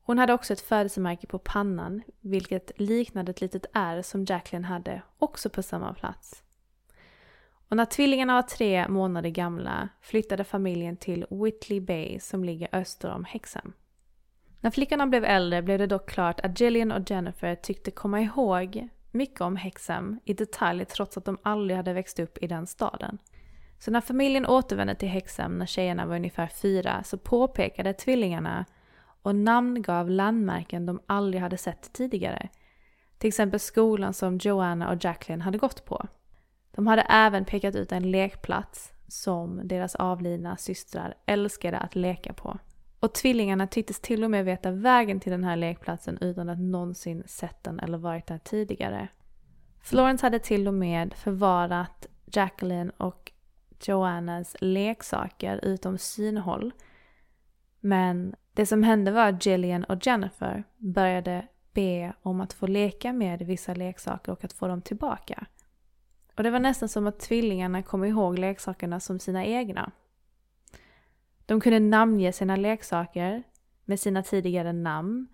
Hon 0.03 0.19
hade 0.19 0.33
också 0.33 0.53
ett 0.53 0.61
födelsemärke 0.61 1.27
på 1.27 1.39
pannan, 1.39 2.03
vilket 2.21 2.71
liknade 2.77 3.31
ett 3.31 3.41
litet 3.41 3.67
ärr 3.73 4.03
som 4.03 4.25
Jacqueline 4.25 4.65
hade, 4.65 5.03
också 5.19 5.51
på 5.51 5.63
samma 5.63 5.95
plats. 5.95 6.43
Och 7.69 7.77
när 7.77 7.85
tvillingarna 7.85 8.35
var 8.35 8.43
tre 8.43 8.89
månader 8.89 9.31
gamla 9.31 9.89
flyttade 10.01 10.45
familjen 10.45 10.97
till 10.97 11.27
Whitley 11.31 11.81
Bay 11.81 12.21
som 12.21 12.45
ligger 12.45 12.69
öster 12.73 13.11
om 13.11 13.25
Hexham. 13.25 13.73
När 14.65 14.71
flickorna 14.71 15.07
blev 15.07 15.25
äldre 15.25 15.63
blev 15.63 15.79
det 15.79 15.87
dock 15.87 16.11
klart 16.11 16.41
att 16.41 16.61
Gillian 16.61 16.93
och 16.93 17.11
Jennifer 17.11 17.55
tyckte 17.55 17.91
komma 17.91 18.21
ihåg 18.21 18.89
mycket 19.11 19.41
om 19.41 19.57
Hexham 19.57 20.21
i 20.25 20.35
detalj 20.35 20.85
trots 20.85 21.17
att 21.17 21.25
de 21.25 21.39
aldrig 21.43 21.77
hade 21.77 21.93
växt 21.93 22.19
upp 22.19 22.39
i 22.43 22.47
den 22.47 22.67
staden. 22.67 23.19
Så 23.79 23.91
när 23.91 24.01
familjen 24.01 24.47
återvände 24.47 24.95
till 24.95 25.09
Hexham 25.09 25.59
när 25.59 25.67
tjejerna 25.67 26.07
var 26.07 26.17
ungefär 26.17 26.47
fyra 26.47 27.03
så 27.05 27.19
påpekade 27.19 27.93
tvillingarna 27.93 28.65
och 29.23 29.35
namngav 29.35 30.11
landmärken 30.11 30.87
de 30.87 31.01
aldrig 31.07 31.43
hade 31.43 31.57
sett 31.59 31.93
tidigare. 31.93 32.49
Till 33.19 33.29
exempel 33.29 33.61
skolan 33.61 34.15
som 34.15 34.39
Joanna 34.39 34.91
och 34.91 35.05
Jacqueline 35.05 35.43
hade 35.43 35.59
gått 35.59 35.85
på. 35.85 36.07
De 36.71 36.87
hade 36.87 37.03
även 37.03 37.45
pekat 37.45 37.75
ut 37.75 37.93
en 37.93 38.11
lekplats 38.11 38.93
som 39.09 39.69
deras 39.69 39.95
avlidna 39.95 40.57
systrar 40.57 41.15
älskade 41.27 41.79
att 41.79 41.95
leka 41.95 42.33
på. 42.33 42.59
Och 43.05 43.13
tvillingarna 43.13 43.67
tycktes 43.67 44.01
till 44.01 44.25
och 44.25 44.31
med 44.31 44.45
veta 44.45 44.71
vägen 44.71 45.21
till 45.21 45.33
den 45.33 45.45
här 45.45 45.57
lekplatsen 45.57 46.19
utan 46.21 46.49
att 46.49 46.59
någonsin 46.59 47.23
sett 47.27 47.65
den 47.65 47.81
eller 47.81 47.99
varit 47.99 48.27
där 48.27 48.39
tidigare. 48.39 49.09
Florence 49.83 50.27
hade 50.27 50.39
till 50.39 50.69
och 50.69 50.75
med 50.75 51.15
förvarat 51.15 52.07
Jacqueline 52.25 52.91
och 52.91 53.33
Joannas 53.87 54.57
leksaker 54.61 55.65
utom 55.65 55.99
synhåll. 55.99 56.73
Men 57.81 58.35
det 58.53 58.67
som 58.67 58.83
hände 58.83 59.11
var 59.11 59.29
att 59.29 59.47
Gillian 59.47 59.85
och 59.85 60.07
Jennifer 60.07 60.65
började 60.77 61.49
be 61.73 62.13
om 62.23 62.41
att 62.41 62.53
få 62.53 62.67
leka 62.67 63.13
med 63.13 63.43
vissa 63.43 63.75
leksaker 63.75 64.33
och 64.33 64.45
att 64.45 64.53
få 64.53 64.69
dem 64.69 64.83
tillbaka. 64.83 65.47
Och 66.37 66.43
det 66.43 66.51
var 66.51 66.61
nästan 66.61 66.89
som 66.89 67.07
att 67.07 67.21
tvillingarna 67.21 67.83
kom 67.83 68.05
ihåg 68.05 68.39
leksakerna 68.39 69.01
som 69.01 69.19
sina 69.19 69.45
egna. 69.45 69.93
De 71.47 71.61
kunde 71.61 71.81
namnge 71.81 72.33
sina 72.33 72.57
leksaker 72.57 73.43
med 73.85 74.01
sina 74.01 74.23
tidigare 74.23 74.73
namn 74.73 75.29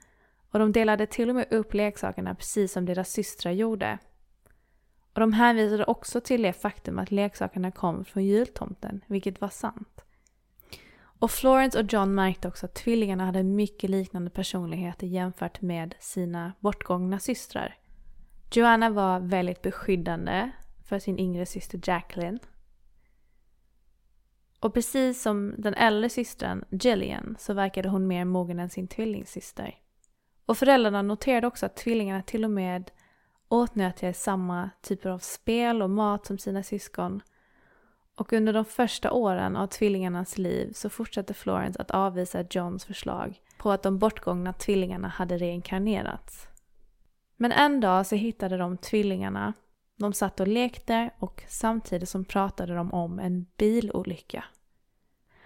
och 0.50 0.58
de 0.58 0.72
delade 0.72 1.06
till 1.06 1.28
och 1.28 1.34
med 1.34 1.52
upp 1.52 1.74
leksakerna 1.74 2.34
precis 2.34 2.72
som 2.72 2.86
deras 2.86 3.10
systrar 3.10 3.52
gjorde. 3.52 3.98
Och 5.14 5.20
de 5.20 5.32
hänvisade 5.32 5.84
också 5.84 6.20
till 6.20 6.42
det 6.42 6.52
faktum 6.52 6.98
att 6.98 7.10
leksakerna 7.10 7.70
kom 7.70 8.04
från 8.04 8.24
jultomten, 8.24 9.00
vilket 9.06 9.40
var 9.40 9.48
sant. 9.48 10.04
Och 11.02 11.30
Florence 11.30 11.80
och 11.80 11.92
John 11.92 12.14
märkte 12.14 12.48
också 12.48 12.66
att 12.66 12.74
tvillingarna 12.74 13.26
hade 13.26 13.42
mycket 13.42 13.90
liknande 13.90 14.30
personligheter 14.30 15.06
jämfört 15.06 15.60
med 15.60 15.94
sina 15.98 16.52
bortgångna 16.60 17.18
systrar. 17.18 17.76
Joanna 18.52 18.90
var 18.90 19.20
väldigt 19.20 19.62
beskyddande 19.62 20.50
för 20.84 20.98
sin 20.98 21.18
yngre 21.18 21.46
syster 21.46 21.80
Jacqueline. 21.82 22.38
Och 24.60 24.74
precis 24.74 25.22
som 25.22 25.54
den 25.58 25.74
äldre 25.74 26.08
systern 26.08 26.64
Gillian 26.70 27.36
så 27.38 27.54
verkade 27.54 27.88
hon 27.88 28.06
mer 28.06 28.24
mogen 28.24 28.58
än 28.58 28.70
sin 28.70 28.88
tvillingsyster. 28.88 29.78
Och 30.46 30.58
föräldrarna 30.58 31.02
noterade 31.02 31.46
också 31.46 31.66
att 31.66 31.76
tvillingarna 31.76 32.22
till 32.22 32.44
och 32.44 32.50
med 32.50 32.90
åtnjöt 33.48 34.16
samma 34.16 34.70
typer 34.80 35.10
av 35.10 35.18
spel 35.18 35.82
och 35.82 35.90
mat 35.90 36.26
som 36.26 36.38
sina 36.38 36.62
syskon. 36.62 37.22
Och 38.14 38.32
under 38.32 38.52
de 38.52 38.64
första 38.64 39.12
åren 39.12 39.56
av 39.56 39.66
tvillingarnas 39.66 40.38
liv 40.38 40.72
så 40.72 40.90
fortsatte 40.90 41.34
Florence 41.34 41.80
att 41.80 41.90
avvisa 41.90 42.44
Johns 42.50 42.84
förslag 42.84 43.40
på 43.58 43.70
att 43.70 43.82
de 43.82 43.98
bortgångna 43.98 44.52
tvillingarna 44.52 45.08
hade 45.08 45.38
reinkarnerats. 45.38 46.48
Men 47.36 47.52
en 47.52 47.80
dag 47.80 48.06
så 48.06 48.16
hittade 48.16 48.56
de 48.56 48.76
tvillingarna 48.76 49.52
de 50.00 50.12
satt 50.12 50.40
och 50.40 50.48
lekte 50.48 51.10
och 51.18 51.42
samtidigt 51.48 52.08
som 52.08 52.24
pratade 52.24 52.74
de 52.74 52.92
om 52.92 53.18
en 53.18 53.46
bilolycka. 53.56 54.44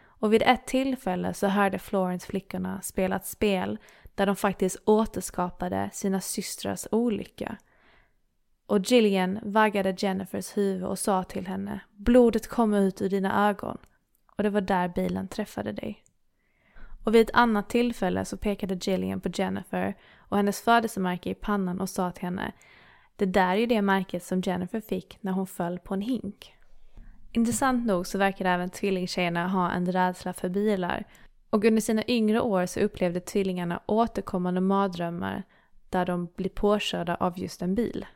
Och 0.04 0.32
vid 0.32 0.42
ett 0.42 0.66
tillfälle 0.66 1.34
så 1.34 1.46
hörde 1.46 1.78
Florence 1.78 2.26
flickorna 2.26 2.80
spela 2.80 3.16
ett 3.16 3.26
spel 3.26 3.78
där 4.14 4.26
de 4.26 4.36
faktiskt 4.36 4.76
återskapade 4.84 5.90
sina 5.92 6.20
systrars 6.20 6.86
olycka. 6.90 7.56
Och 8.66 8.78
Gillian 8.78 9.38
vaggade 9.42 9.94
Jennifers 9.98 10.56
huvud 10.56 10.84
och 10.84 10.98
sa 10.98 11.22
till 11.22 11.46
henne 11.46 11.80
Blodet 11.92 12.48
kommer 12.48 12.80
ut 12.80 13.02
ur 13.02 13.08
dina 13.08 13.48
ögon. 13.48 13.78
Och 14.36 14.42
det 14.42 14.50
var 14.50 14.60
där 14.60 14.88
bilen 14.88 15.28
träffade 15.28 15.72
dig. 15.72 16.04
Och 17.04 17.14
vid 17.14 17.22
ett 17.22 17.34
annat 17.34 17.70
tillfälle 17.70 18.24
så 18.24 18.36
pekade 18.36 18.74
Gillian 18.74 19.20
på 19.20 19.28
Jennifer 19.34 19.94
och 20.16 20.36
hennes 20.36 20.60
födelsemärke 20.60 21.30
i 21.30 21.34
pannan 21.34 21.80
och 21.80 21.88
sa 21.88 22.10
till 22.10 22.24
henne 22.24 22.52
det 23.16 23.26
där 23.26 23.50
är 23.50 23.56
ju 23.56 23.66
det 23.66 23.82
märket 23.82 24.24
som 24.24 24.40
Jennifer 24.40 24.80
fick 24.80 25.18
när 25.20 25.32
hon 25.32 25.46
föll 25.46 25.78
på 25.78 25.94
en 25.94 26.00
hink. 26.00 26.54
Intressant 27.32 27.86
nog 27.86 28.06
så 28.06 28.18
verkar 28.18 28.44
även 28.44 28.70
tvillingtjejerna 28.70 29.48
ha 29.48 29.70
en 29.70 29.92
rädsla 29.92 30.32
för 30.32 30.48
bilar. 30.48 31.04
Och 31.50 31.64
under 31.64 31.82
sina 31.82 32.02
yngre 32.08 32.40
år 32.40 32.66
så 32.66 32.80
upplevde 32.80 33.20
tvillingarna 33.20 33.80
återkommande 33.86 34.60
mardrömmar 34.60 35.42
där 35.88 36.06
de 36.06 36.28
blir 36.36 36.50
påkörda 36.50 37.14
av 37.14 37.38
just 37.38 37.62
en 37.62 37.74
bil. 37.74 38.06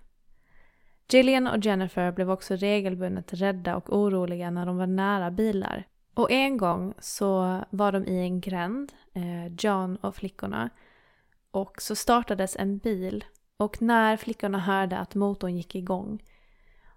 Gillian 1.10 1.46
och 1.46 1.64
Jennifer 1.64 2.12
blev 2.12 2.30
också 2.30 2.56
regelbundet 2.56 3.34
rädda 3.34 3.76
och 3.76 3.96
oroliga 3.98 4.50
när 4.50 4.66
de 4.66 4.76
var 4.76 4.86
nära 4.86 5.30
bilar. 5.30 5.86
Och 6.14 6.30
en 6.30 6.56
gång 6.56 6.94
så 6.98 7.60
var 7.70 7.92
de 7.92 8.06
i 8.06 8.18
en 8.18 8.40
gränd, 8.40 8.92
eh, 9.14 9.54
John 9.58 9.96
och 9.96 10.14
flickorna, 10.14 10.70
och 11.50 11.82
så 11.82 11.94
startades 11.94 12.56
en 12.56 12.78
bil 12.78 13.24
och 13.58 13.82
när 13.82 14.16
flickorna 14.16 14.58
hörde 14.58 14.98
att 14.98 15.14
motorn 15.14 15.56
gick 15.56 15.74
igång 15.74 16.22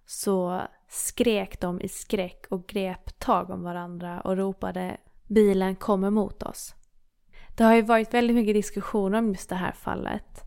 så 0.06 0.62
skrek 0.90 1.62
de 1.62 1.82
i 1.82 1.88
skräck 1.88 2.46
och 2.50 2.68
grep 2.68 3.20
tag 3.20 3.50
om 3.50 3.64
varandra 3.64 4.22
och 4.22 4.38
ropade 4.38 4.98
bilen 5.28 5.76
kommer 5.76 6.10
mot 6.10 6.44
oss. 6.44 6.76
Det 7.58 7.64
har 7.64 7.76
ju 7.76 7.82
varit 7.82 8.14
väldigt 8.14 8.36
mycket 8.36 8.56
diskussioner 8.56 9.18
om 9.18 9.30
just 9.30 9.50
det 9.50 9.56
här 9.56 9.72
fallet. 9.72 10.44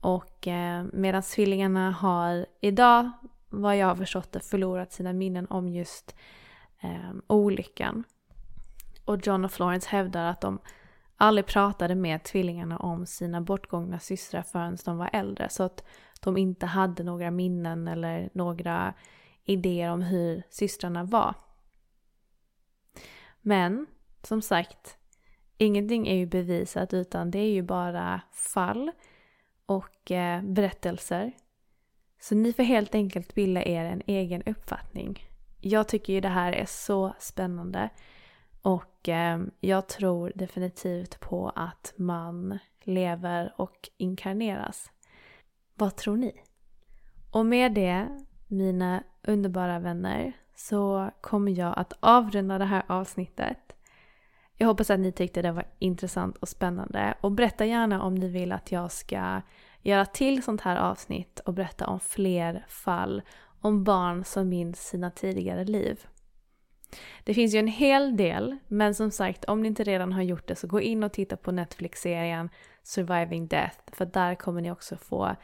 Och 0.00 0.48
eh, 0.48 0.84
medan 0.92 1.22
tvillingarna 1.22 1.90
har 1.90 2.46
idag, 2.60 3.10
vad 3.48 3.76
jag 3.76 3.86
har 3.86 3.96
förstått 3.96 4.32
det, 4.32 4.40
förlorat 4.40 4.92
sina 4.92 5.12
minnen 5.12 5.46
om 5.46 5.68
just 5.68 6.16
eh, 6.82 7.12
olyckan. 7.26 8.04
Och 9.04 9.26
John 9.26 9.44
och 9.44 9.52
Florence 9.52 9.88
hävdar 9.88 10.24
att 10.24 10.40
de 10.40 10.58
aldrig 11.22 11.46
pratade 11.46 11.94
med 11.94 12.22
tvillingarna 12.22 12.78
om 12.78 13.06
sina 13.06 13.40
bortgångna 13.40 13.98
systrar 13.98 14.42
förrän 14.42 14.78
de 14.84 14.98
var 14.98 15.10
äldre. 15.12 15.48
Så 15.48 15.62
att 15.62 15.84
de 16.20 16.36
inte 16.36 16.66
hade 16.66 17.02
några 17.02 17.30
minnen 17.30 17.88
eller 17.88 18.30
några 18.34 18.94
idéer 19.44 19.90
om 19.90 20.02
hur 20.02 20.42
systrarna 20.50 21.04
var. 21.04 21.34
Men 23.40 23.86
som 24.22 24.42
sagt, 24.42 24.98
ingenting 25.58 26.08
är 26.08 26.14
ju 26.14 26.26
bevisat 26.26 26.94
utan 26.94 27.30
det 27.30 27.38
är 27.38 27.50
ju 27.50 27.62
bara 27.62 28.20
fall 28.32 28.90
och 29.66 30.10
eh, 30.10 30.42
berättelser. 30.42 31.32
Så 32.20 32.34
ni 32.34 32.52
får 32.52 32.62
helt 32.62 32.94
enkelt 32.94 33.34
bilda 33.34 33.64
er 33.64 33.84
en 33.84 34.02
egen 34.06 34.42
uppfattning. 34.42 35.28
Jag 35.60 35.88
tycker 35.88 36.12
ju 36.12 36.20
det 36.20 36.28
här 36.28 36.52
är 36.52 36.66
så 36.66 37.14
spännande. 37.18 37.90
Och 38.62 39.08
eh, 39.08 39.40
jag 39.60 39.88
tror 39.88 40.32
definitivt 40.34 41.20
på 41.20 41.52
att 41.54 41.94
man 41.96 42.58
lever 42.82 43.54
och 43.56 43.90
inkarneras. 43.96 44.90
Vad 45.74 45.96
tror 45.96 46.16
ni? 46.16 46.42
Och 47.30 47.46
med 47.46 47.74
det, 47.74 48.24
mina 48.48 49.02
underbara 49.22 49.78
vänner, 49.78 50.32
så 50.54 51.10
kommer 51.20 51.58
jag 51.58 51.78
att 51.78 51.92
avrunda 52.00 52.58
det 52.58 52.64
här 52.64 52.82
avsnittet. 52.86 53.76
Jag 54.56 54.66
hoppas 54.66 54.90
att 54.90 55.00
ni 55.00 55.12
tyckte 55.12 55.42
det 55.42 55.52
var 55.52 55.64
intressant 55.78 56.36
och 56.36 56.48
spännande. 56.48 57.14
Och 57.20 57.32
berätta 57.32 57.64
gärna 57.64 58.02
om 58.02 58.14
ni 58.14 58.28
vill 58.28 58.52
att 58.52 58.72
jag 58.72 58.92
ska 58.92 59.40
göra 59.82 60.06
till 60.06 60.42
sånt 60.42 60.60
här 60.60 60.76
avsnitt 60.76 61.40
och 61.40 61.54
berätta 61.54 61.86
om 61.86 62.00
fler 62.00 62.64
fall 62.68 63.22
om 63.60 63.84
barn 63.84 64.24
som 64.24 64.48
minns 64.48 64.88
sina 64.88 65.10
tidigare 65.10 65.64
liv. 65.64 66.06
Det 67.24 67.34
finns 67.34 67.54
ju 67.54 67.58
en 67.58 67.66
hel 67.66 68.16
del, 68.16 68.56
men 68.68 68.94
som 68.94 69.10
sagt 69.10 69.44
om 69.44 69.62
ni 69.62 69.68
inte 69.68 69.84
redan 69.84 70.12
har 70.12 70.22
gjort 70.22 70.48
det 70.48 70.56
så 70.56 70.66
gå 70.66 70.80
in 70.80 71.02
och 71.04 71.12
titta 71.12 71.36
på 71.36 71.52
Netflix-serien 71.52 72.48
Surviving 72.82 73.46
Death. 73.46 73.78
För 73.92 74.06
där 74.06 74.34
kommer 74.34 74.60
ni 74.60 74.70
också 74.70 74.96
få 74.96 75.36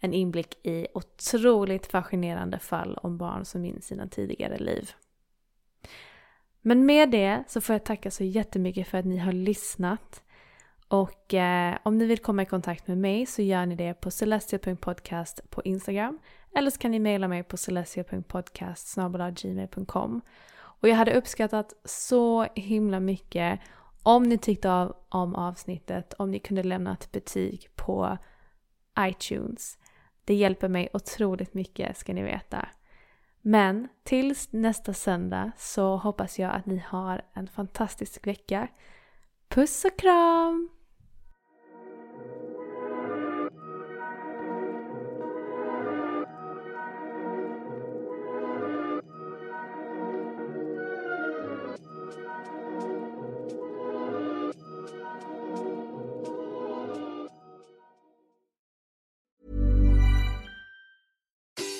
en 0.00 0.14
inblick 0.14 0.66
i 0.66 0.86
otroligt 0.94 1.86
fascinerande 1.86 2.58
fall 2.58 2.98
om 3.02 3.18
barn 3.18 3.44
som 3.44 3.60
minns 3.60 3.86
sina 3.86 4.08
tidigare 4.08 4.58
liv. 4.58 4.90
Men 6.62 6.86
med 6.86 7.10
det 7.10 7.44
så 7.48 7.60
får 7.60 7.74
jag 7.74 7.84
tacka 7.84 8.10
så 8.10 8.24
jättemycket 8.24 8.88
för 8.88 8.98
att 8.98 9.04
ni 9.04 9.16
har 9.16 9.32
lyssnat. 9.32 10.22
Och 10.88 11.34
eh, 11.34 11.78
om 11.82 11.98
ni 11.98 12.06
vill 12.06 12.18
komma 12.18 12.42
i 12.42 12.46
kontakt 12.46 12.88
med 12.88 12.98
mig 12.98 13.26
så 13.26 13.42
gör 13.42 13.66
ni 13.66 13.74
det 13.74 13.94
på 13.94 14.10
celestia.podcast 14.10 15.50
på 15.50 15.62
Instagram. 15.62 16.18
Eller 16.54 16.70
så 16.70 16.78
kan 16.78 16.90
ni 16.90 16.98
mejla 16.98 17.28
mig 17.28 17.42
på 17.42 17.56
celestia.podcast 17.56 18.88
och 20.80 20.88
jag 20.88 20.96
hade 20.96 21.14
uppskattat 21.14 21.74
så 21.84 22.42
himla 22.54 23.00
mycket 23.00 23.60
om 24.02 24.22
ni 24.22 24.38
tyckte 24.38 24.72
av, 24.72 24.96
om 25.08 25.34
avsnittet, 25.34 26.14
om 26.18 26.30
ni 26.30 26.38
kunde 26.38 26.62
lämna 26.62 26.92
ett 26.92 27.12
betyg 27.12 27.68
på 27.74 28.18
iTunes. 28.98 29.78
Det 30.24 30.34
hjälper 30.34 30.68
mig 30.68 30.88
otroligt 30.92 31.54
mycket 31.54 31.96
ska 31.96 32.12
ni 32.12 32.22
veta. 32.22 32.68
Men 33.40 33.88
tills 34.02 34.52
nästa 34.52 34.94
söndag 34.94 35.52
så 35.56 35.96
hoppas 35.96 36.38
jag 36.38 36.54
att 36.54 36.66
ni 36.66 36.82
har 36.86 37.22
en 37.32 37.48
fantastisk 37.48 38.26
vecka. 38.26 38.68
Puss 39.48 39.84
och 39.84 39.98
kram! 39.98 40.79